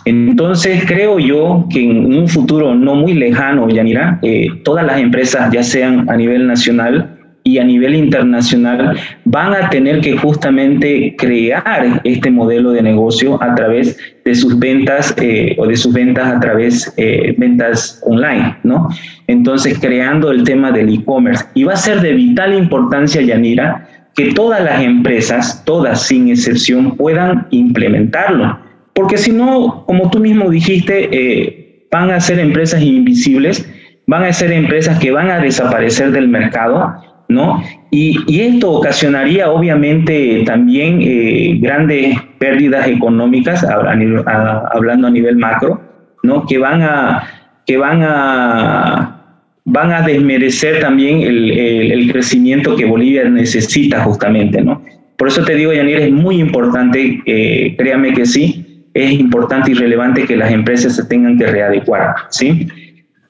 Entonces 0.05 0.85
creo 0.87 1.19
yo 1.19 1.67
que 1.69 1.83
en 1.83 2.15
un 2.15 2.29
futuro 2.29 2.73
no 2.75 2.95
muy 2.95 3.13
lejano, 3.13 3.67
Yanira, 3.67 4.19
eh, 4.21 4.47
todas 4.63 4.85
las 4.85 4.99
empresas, 4.99 5.51
ya 5.51 5.63
sean 5.63 6.09
a 6.09 6.15
nivel 6.15 6.47
nacional 6.47 7.16
y 7.47 7.59
a 7.59 7.63
nivel 7.63 7.95
internacional, 7.95 8.99
van 9.23 9.53
a 9.53 9.69
tener 9.69 10.01
que 10.01 10.17
justamente 10.17 11.15
crear 11.17 12.01
este 12.03 12.29
modelo 12.29 12.71
de 12.71 12.81
negocio 12.81 13.41
a 13.41 13.55
través 13.55 13.97
de 14.25 14.35
sus 14.35 14.59
ventas 14.59 15.15
eh, 15.21 15.55
o 15.57 15.65
de 15.65 15.77
sus 15.77 15.93
ventas 15.93 16.27
a 16.27 16.39
través 16.41 16.93
eh, 16.97 17.33
ventas 17.37 18.01
online, 18.05 18.57
¿no? 18.63 18.89
Entonces 19.27 19.79
creando 19.79 20.29
el 20.29 20.43
tema 20.43 20.73
del 20.73 20.93
e-commerce. 20.93 21.45
Y 21.53 21.63
va 21.63 21.73
a 21.73 21.77
ser 21.77 22.01
de 22.01 22.11
vital 22.13 22.53
importancia, 22.53 23.21
Yanira, 23.21 23.87
que 24.13 24.33
todas 24.33 24.61
las 24.61 24.81
empresas, 24.83 25.63
todas 25.63 26.05
sin 26.05 26.27
excepción, 26.27 26.97
puedan 26.97 27.47
implementarlo. 27.51 28.59
Porque 28.93 29.17
si 29.17 29.31
no, 29.31 29.85
como 29.85 30.09
tú 30.09 30.19
mismo 30.19 30.49
dijiste, 30.49 31.07
eh, 31.13 31.87
van 31.89 32.11
a 32.11 32.19
ser 32.19 32.39
empresas 32.39 32.81
invisibles, 32.81 33.65
van 34.05 34.25
a 34.25 34.33
ser 34.33 34.51
empresas 34.51 34.99
que 34.99 35.11
van 35.11 35.29
a 35.29 35.39
desaparecer 35.39 36.11
del 36.11 36.27
mercado, 36.27 37.06
¿no? 37.29 37.61
Y, 37.91 38.41
esto 38.41 38.71
ocasionaría 38.71 39.51
obviamente 39.51 40.43
también 40.45 40.99
eh, 41.01 41.57
grandes 41.59 42.17
pérdidas 42.39 42.87
económicas, 42.87 43.63
hablando 43.63 45.07
a 45.07 45.11
nivel 45.11 45.37
macro, 45.37 45.81
¿no? 46.23 46.45
Que 46.45 46.57
van 46.57 46.81
a, 46.81 47.23
que 47.65 47.77
van 47.77 48.03
a 48.03 49.13
van 49.69 49.91
a 49.91 50.01
desmerecer 50.01 50.79
también 50.79 51.21
el, 51.21 52.09
crecimiento 52.09 52.77
que 52.77 52.85
Bolivia 52.85 53.25
necesita 53.25 54.01
justamente, 54.01 54.61
¿no? 54.61 54.81
Por 55.17 55.27
eso 55.27 55.43
te 55.43 55.55
digo, 55.55 55.73
Yanir, 55.73 55.99
es 55.99 56.11
muy 56.11 56.39
importante, 56.39 57.21
eh, 57.25 57.75
créame 57.77 58.13
que 58.13 58.25
sí, 58.25 58.85
es 58.93 59.11
importante 59.11 59.71
y 59.71 59.73
relevante 59.73 60.23
que 60.23 60.37
las 60.37 60.51
empresas 60.51 60.95
se 60.95 61.05
tengan 61.05 61.37
que 61.37 61.47
readecuar, 61.47 62.15
¿sí? 62.29 62.67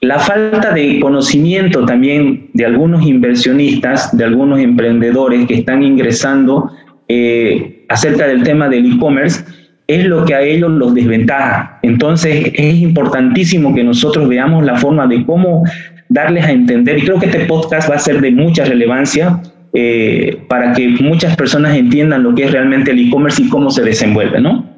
La 0.01 0.19
falta 0.19 0.73
de 0.73 0.99
conocimiento 0.99 1.85
también 1.85 2.49
de 2.53 2.65
algunos 2.65 3.05
inversionistas, 3.05 4.15
de 4.15 4.25
algunos 4.25 4.59
emprendedores 4.59 5.47
que 5.47 5.55
están 5.55 5.81
ingresando 5.81 6.71
eh, 7.07 7.85
acerca 7.89 8.27
del 8.27 8.43
tema 8.43 8.69
del 8.69 8.93
e-commerce, 8.93 9.43
es 9.87 10.05
lo 10.05 10.25
que 10.25 10.35
a 10.35 10.41
ellos 10.41 10.69
los 10.71 10.93
desventaja. 10.93 11.79
Entonces 11.81 12.51
es 12.53 12.75
importantísimo 12.75 13.73
que 13.73 13.83
nosotros 13.83 14.27
veamos 14.27 14.65
la 14.65 14.75
forma 14.75 15.07
de 15.07 15.25
cómo 15.25 15.63
darles 16.09 16.45
a 16.45 16.51
entender, 16.51 16.99
y 16.99 17.01
creo 17.01 17.19
que 17.19 17.25
este 17.25 17.45
podcast 17.45 17.89
va 17.89 17.95
a 17.95 17.99
ser 17.99 18.21
de 18.21 18.31
mucha 18.31 18.65
relevancia 18.65 19.41
eh, 19.73 20.37
para 20.47 20.73
que 20.73 20.87
muchas 21.01 21.35
personas 21.35 21.75
entiendan 21.75 22.23
lo 22.23 22.33
que 22.35 22.43
es 22.45 22.51
realmente 22.51 22.91
el 22.91 23.07
e-commerce 23.07 23.41
y 23.41 23.49
cómo 23.49 23.69
se 23.71 23.83
desenvuelve, 23.83 24.39
¿no? 24.39 24.76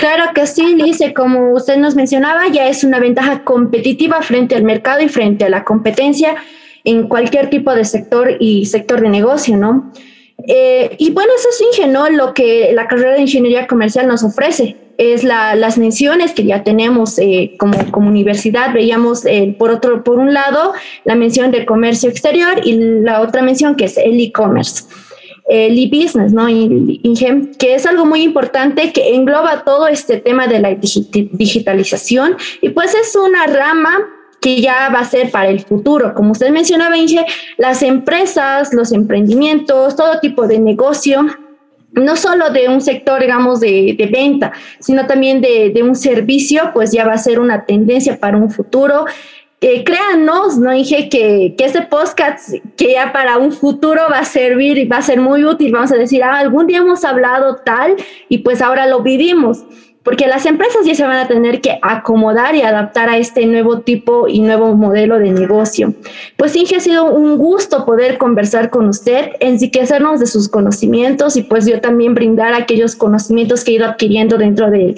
Claro 0.00 0.32
que 0.34 0.46
sí, 0.46 0.76
Lice, 0.76 1.12
como 1.12 1.52
usted 1.52 1.76
nos 1.76 1.94
mencionaba, 1.94 2.48
ya 2.48 2.68
es 2.68 2.84
una 2.84 2.98
ventaja 2.98 3.44
competitiva 3.44 4.22
frente 4.22 4.54
al 4.56 4.62
mercado 4.62 5.02
y 5.02 5.08
frente 5.10 5.44
a 5.44 5.50
la 5.50 5.62
competencia 5.62 6.36
en 6.84 7.06
cualquier 7.06 7.50
tipo 7.50 7.74
de 7.74 7.84
sector 7.84 8.34
y 8.40 8.64
sector 8.64 9.02
de 9.02 9.10
negocio, 9.10 9.58
¿no? 9.58 9.92
Eh, 10.46 10.96
y 10.96 11.10
bueno, 11.10 11.32
eso 11.36 11.50
es 11.50 11.60
ingenuo 11.60 12.08
lo 12.08 12.32
que 12.32 12.70
la 12.72 12.88
carrera 12.88 13.12
de 13.12 13.20
ingeniería 13.20 13.66
comercial 13.66 14.08
nos 14.08 14.22
ofrece 14.22 14.74
es 14.96 15.22
la, 15.22 15.54
las 15.54 15.76
menciones 15.76 16.32
que 16.32 16.44
ya 16.44 16.64
tenemos 16.64 17.18
eh, 17.18 17.56
como, 17.58 17.92
como, 17.92 18.08
universidad. 18.08 18.72
Veíamos, 18.72 19.26
eh, 19.26 19.54
por, 19.58 19.70
otro, 19.70 20.02
por 20.02 20.18
un 20.18 20.32
lado, 20.32 20.72
la 21.04 21.14
mención 21.14 21.50
de 21.50 21.66
comercio 21.66 22.08
exterior 22.08 22.62
y 22.64 22.72
la 23.02 23.20
otra 23.20 23.42
mención 23.42 23.76
que 23.76 23.84
es 23.84 23.98
el 23.98 24.18
e-commerce. 24.18 24.84
El 25.50 25.76
e-business, 25.78 26.32
¿no? 26.32 26.46
que 26.46 27.74
es 27.74 27.84
algo 27.84 28.06
muy 28.06 28.22
importante 28.22 28.92
que 28.92 29.14
engloba 29.14 29.64
todo 29.64 29.88
este 29.88 30.18
tema 30.18 30.46
de 30.46 30.60
la 30.60 30.74
digitalización 30.74 32.36
y 32.62 32.70
pues 32.70 32.94
es 32.94 33.16
una 33.16 33.46
rama 33.46 33.98
que 34.40 34.60
ya 34.60 34.88
va 34.88 35.00
a 35.00 35.04
ser 35.04 35.30
para 35.30 35.50
el 35.50 35.60
futuro. 35.60 36.14
Como 36.14 36.32
usted 36.32 36.50
mencionaba, 36.50 36.96
Inge, 36.96 37.26
las 37.58 37.82
empresas, 37.82 38.72
los 38.72 38.92
emprendimientos, 38.92 39.96
todo 39.96 40.20
tipo 40.20 40.46
de 40.46 40.58
negocio 40.58 41.26
no 41.92 42.16
solo 42.16 42.50
de 42.50 42.68
un 42.68 42.80
sector, 42.80 43.20
digamos, 43.20 43.60
de, 43.60 44.08
venta, 44.10 44.52
sino 44.78 45.06
también 45.06 45.40
de, 45.40 45.80
un 45.82 45.94
servicio, 45.94 46.70
pues 46.72 46.92
ya 46.92 47.04
va 47.04 47.14
a 47.14 47.18
ser 47.18 47.40
una 47.40 47.64
tendencia 47.64 48.18
para 48.18 48.36
un 48.36 48.50
futuro. 48.50 49.06
Eh, 49.62 49.84
créanos, 49.84 50.56
¿no? 50.56 50.70
Dije 50.70 51.10
que, 51.10 51.54
que 51.56 51.64
este 51.66 51.82
podcast, 51.82 52.54
que 52.78 52.92
ya 52.92 53.12
para 53.12 53.36
un 53.36 53.52
futuro 53.52 54.00
va 54.10 54.20
a 54.20 54.24
servir 54.24 54.78
y 54.78 54.86
va 54.86 54.96
a 54.96 55.02
ser 55.02 55.20
muy 55.20 55.44
útil, 55.44 55.70
vamos 55.70 55.92
a 55.92 55.96
decir, 55.96 56.22
ah, 56.22 56.38
algún 56.38 56.66
día 56.66 56.78
hemos 56.78 57.04
hablado 57.04 57.56
tal 57.56 57.96
y 58.30 58.38
pues 58.38 58.62
ahora 58.62 58.86
lo 58.86 59.02
vivimos 59.02 59.64
porque 60.02 60.26
las 60.26 60.46
empresas 60.46 60.86
ya 60.86 60.94
se 60.94 61.04
van 61.04 61.18
a 61.18 61.28
tener 61.28 61.60
que 61.60 61.78
acomodar 61.82 62.54
y 62.54 62.62
adaptar 62.62 63.10
a 63.10 63.18
este 63.18 63.44
nuevo 63.46 63.80
tipo 63.80 64.28
y 64.28 64.40
nuevo 64.40 64.74
modelo 64.74 65.18
de 65.18 65.30
negocio. 65.30 65.92
Pues 66.36 66.56
Inge, 66.56 66.76
ha 66.76 66.80
sido 66.80 67.04
un 67.04 67.36
gusto 67.36 67.84
poder 67.84 68.16
conversar 68.16 68.70
con 68.70 68.88
usted, 68.88 69.32
enriquecernos 69.40 70.18
de 70.18 70.26
sus 70.26 70.48
conocimientos 70.48 71.36
y 71.36 71.42
pues 71.42 71.66
yo 71.66 71.80
también 71.80 72.14
brindar 72.14 72.54
aquellos 72.54 72.96
conocimientos 72.96 73.62
que 73.62 73.72
he 73.72 73.74
ido 73.74 73.86
adquiriendo 73.86 74.38
dentro 74.38 74.70
del 74.70 74.96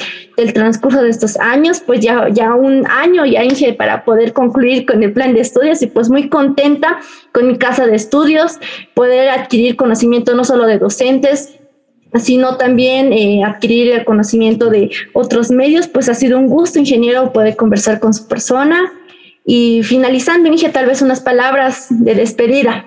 transcurso 0.54 1.02
de 1.02 1.10
estos 1.10 1.36
años, 1.38 1.82
pues 1.84 2.00
ya, 2.00 2.28
ya 2.28 2.54
un 2.54 2.86
año 2.86 3.26
ya 3.26 3.42
Inge 3.42 3.72
para 3.72 4.04
poder 4.04 4.32
concluir 4.32 4.86
con 4.86 5.02
el 5.02 5.12
plan 5.12 5.34
de 5.34 5.40
estudios 5.40 5.82
y 5.82 5.88
pues 5.88 6.10
muy 6.10 6.28
contenta 6.28 7.00
con 7.32 7.48
mi 7.48 7.58
casa 7.58 7.86
de 7.86 7.96
estudios, 7.96 8.58
poder 8.94 9.30
adquirir 9.30 9.74
conocimiento 9.74 10.34
no 10.34 10.44
solo 10.44 10.66
de 10.66 10.78
docentes, 10.78 11.58
sino 12.18 12.56
también 12.56 13.12
eh, 13.12 13.42
adquirir 13.44 13.92
el 13.92 14.04
conocimiento 14.04 14.68
de 14.70 14.90
otros 15.12 15.50
medios, 15.50 15.88
pues 15.88 16.08
ha 16.08 16.14
sido 16.14 16.38
un 16.38 16.48
gusto, 16.48 16.78
ingeniero, 16.78 17.32
poder 17.32 17.56
conversar 17.56 18.00
con 18.00 18.12
su 18.12 18.28
persona. 18.28 18.92
Y 19.44 19.82
finalizando, 19.82 20.48
Inge, 20.48 20.68
tal 20.68 20.86
vez 20.86 21.02
unas 21.02 21.20
palabras 21.20 21.86
de 21.90 22.14
despedida. 22.14 22.84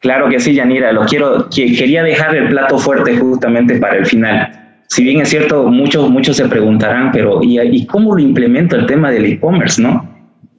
Claro 0.00 0.28
que 0.28 0.38
sí, 0.38 0.54
Yanira, 0.54 0.92
lo 0.92 1.04
quiero, 1.06 1.48
quería 1.50 2.04
dejar 2.04 2.36
el 2.36 2.48
plato 2.50 2.78
fuerte 2.78 3.16
justamente 3.16 3.78
para 3.78 3.96
el 3.96 4.06
final. 4.06 4.82
Si 4.86 5.02
bien 5.02 5.20
es 5.20 5.28
cierto, 5.28 5.64
muchos, 5.64 6.08
muchos 6.08 6.36
se 6.36 6.48
preguntarán, 6.48 7.10
pero 7.10 7.40
¿y, 7.42 7.84
cómo 7.86 8.14
lo 8.14 8.20
implemento 8.20 8.76
el 8.76 8.86
tema 8.86 9.10
del 9.10 9.26
e-commerce, 9.26 9.82
no? 9.82 10.08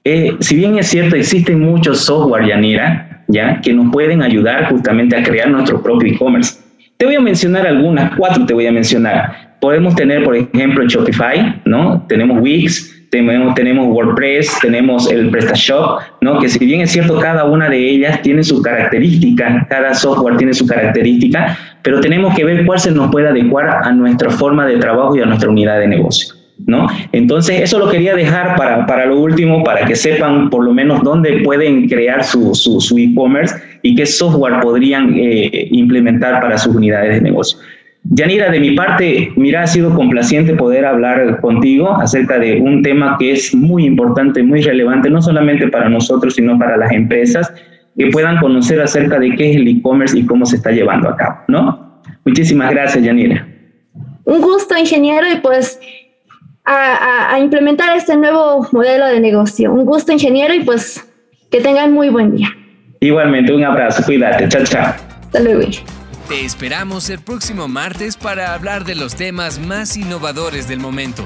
Eh, 0.03 0.35
si 0.39 0.55
bien 0.55 0.77
es 0.77 0.87
cierto, 0.87 1.15
existen 1.15 1.61
muchos 1.61 2.01
software, 2.01 2.45
Yanira, 2.45 3.23
ya, 3.27 3.61
que 3.61 3.73
nos 3.73 3.91
pueden 3.91 4.21
ayudar 4.21 4.69
justamente 4.69 5.15
a 5.15 5.23
crear 5.23 5.49
nuestro 5.49 5.81
propio 5.81 6.13
e-commerce 6.13 6.59
te 6.99 7.05
voy 7.05 7.15
a 7.15 7.21
mencionar 7.21 7.65
algunas, 7.65 8.13
cuatro 8.17 8.45
te 8.45 8.53
voy 8.53 8.67
a 8.67 8.73
mencionar. 8.73 9.55
Podemos 9.61 9.95
tener, 9.95 10.21
por 10.25 10.35
ejemplo, 10.35 10.85
Shopify, 10.85 11.61
¿no? 11.63 12.05
Tenemos 12.09 12.41
Wix, 12.41 13.07
tenemos, 13.09 13.55
tenemos 13.55 13.87
WordPress, 13.87 14.59
tenemos 14.61 15.09
el 15.09 15.29
PrestaShop, 15.29 16.01
¿no? 16.19 16.39
Que 16.39 16.49
si 16.49 16.59
bien 16.65 16.81
es 16.81 16.91
cierto, 16.91 17.17
cada 17.17 17.45
una 17.45 17.69
de 17.69 17.77
ellas 17.89 18.21
tiene 18.21 18.43
su 18.43 18.61
característica, 18.61 19.65
cada 19.69 19.93
software 19.93 20.35
tiene 20.35 20.53
su 20.53 20.67
característica, 20.67 21.57
pero 21.83 22.01
tenemos 22.01 22.35
que 22.35 22.43
ver 22.43 22.65
cuál 22.65 22.81
se 22.81 22.91
nos 22.91 23.09
puede 23.09 23.29
adecuar 23.29 23.69
a 23.81 23.93
nuestra 23.93 24.29
forma 24.29 24.65
de 24.65 24.75
trabajo 24.75 25.15
y 25.15 25.21
a 25.21 25.25
nuestra 25.25 25.49
unidad 25.49 25.79
de 25.79 25.87
negocio. 25.87 26.38
¿No? 26.69 26.87
Entonces, 27.11 27.61
eso 27.61 27.79
lo 27.79 27.89
quería 27.89 28.15
dejar 28.15 28.55
para, 28.55 28.85
para 28.85 29.05
lo 29.05 29.19
último, 29.19 29.63
para 29.63 29.85
que 29.85 29.95
sepan 29.95 30.49
por 30.49 30.63
lo 30.63 30.73
menos 30.73 31.03
dónde 31.03 31.41
pueden 31.43 31.89
crear 31.89 32.23
su, 32.23 32.55
su, 32.55 32.97
e-commerce 32.97 33.55
y 33.81 33.95
qué 33.95 34.05
software 34.05 34.59
podrían 34.61 35.13
eh, 35.17 35.67
implementar 35.71 36.39
para 36.39 36.57
sus 36.57 36.75
unidades 36.75 37.15
de 37.15 37.21
negocio. 37.21 37.59
Yanira, 38.03 38.49
de 38.49 38.59
mi 38.59 38.71
parte, 38.71 39.31
mira, 39.35 39.63
ha 39.63 39.67
sido 39.67 39.93
complaciente 39.93 40.53
poder 40.53 40.85
hablar 40.85 41.41
contigo 41.41 41.91
acerca 41.91 42.39
de 42.39 42.59
un 42.61 42.81
tema 42.81 43.17
que 43.19 43.33
es 43.33 43.53
muy 43.53 43.85
importante, 43.85 44.41
muy 44.41 44.61
relevante, 44.61 45.09
no 45.09 45.21
solamente 45.21 45.67
para 45.67 45.89
nosotros, 45.89 46.35
sino 46.35 46.57
para 46.57 46.77
las 46.77 46.91
empresas, 46.91 47.51
que 47.97 48.07
puedan 48.07 48.37
conocer 48.37 48.81
acerca 48.81 49.19
de 49.19 49.35
qué 49.35 49.51
es 49.51 49.55
el 49.57 49.67
e-commerce 49.67 50.17
y 50.17 50.25
cómo 50.25 50.45
se 50.45 50.55
está 50.55 50.71
llevando 50.71 51.09
a 51.09 51.17
cabo, 51.17 51.35
¿no? 51.49 52.01
Muchísimas 52.23 52.71
gracias, 52.71 53.03
Yanira. 53.03 53.45
Un 54.23 54.41
gusto, 54.41 54.77
ingeniero, 54.77 55.25
y 55.31 55.39
pues 55.41 55.79
a, 56.69 57.39
implementar 57.39 57.95
este 57.97 58.15
nuevo 58.15 58.67
modelo 58.71 59.07
de 59.07 59.19
negocio. 59.19 59.71
Un 59.73 59.85
gusto, 59.85 60.11
ingeniero, 60.11 60.53
y 60.53 60.63
pues 60.63 61.05
que 61.49 61.61
tengan 61.61 61.93
muy 61.93 62.09
buen 62.09 62.35
día. 62.35 62.49
Igualmente, 62.99 63.53
un 63.53 63.63
abrazo, 63.63 64.03
cuídate, 64.03 64.47
chao, 64.49 64.63
chao. 64.63 64.93
Hasta 65.21 65.39
luego. 65.39 65.61
Te 66.27 66.45
esperamos 66.45 67.09
el 67.09 67.19
próximo 67.19 67.67
martes 67.67 68.17
para 68.17 68.53
hablar 68.53 68.83
de 68.83 68.95
los 68.95 69.15
temas 69.15 69.57
más 69.59 69.97
innovadores 69.97 70.67
del 70.67 70.79
momento. 70.79 71.25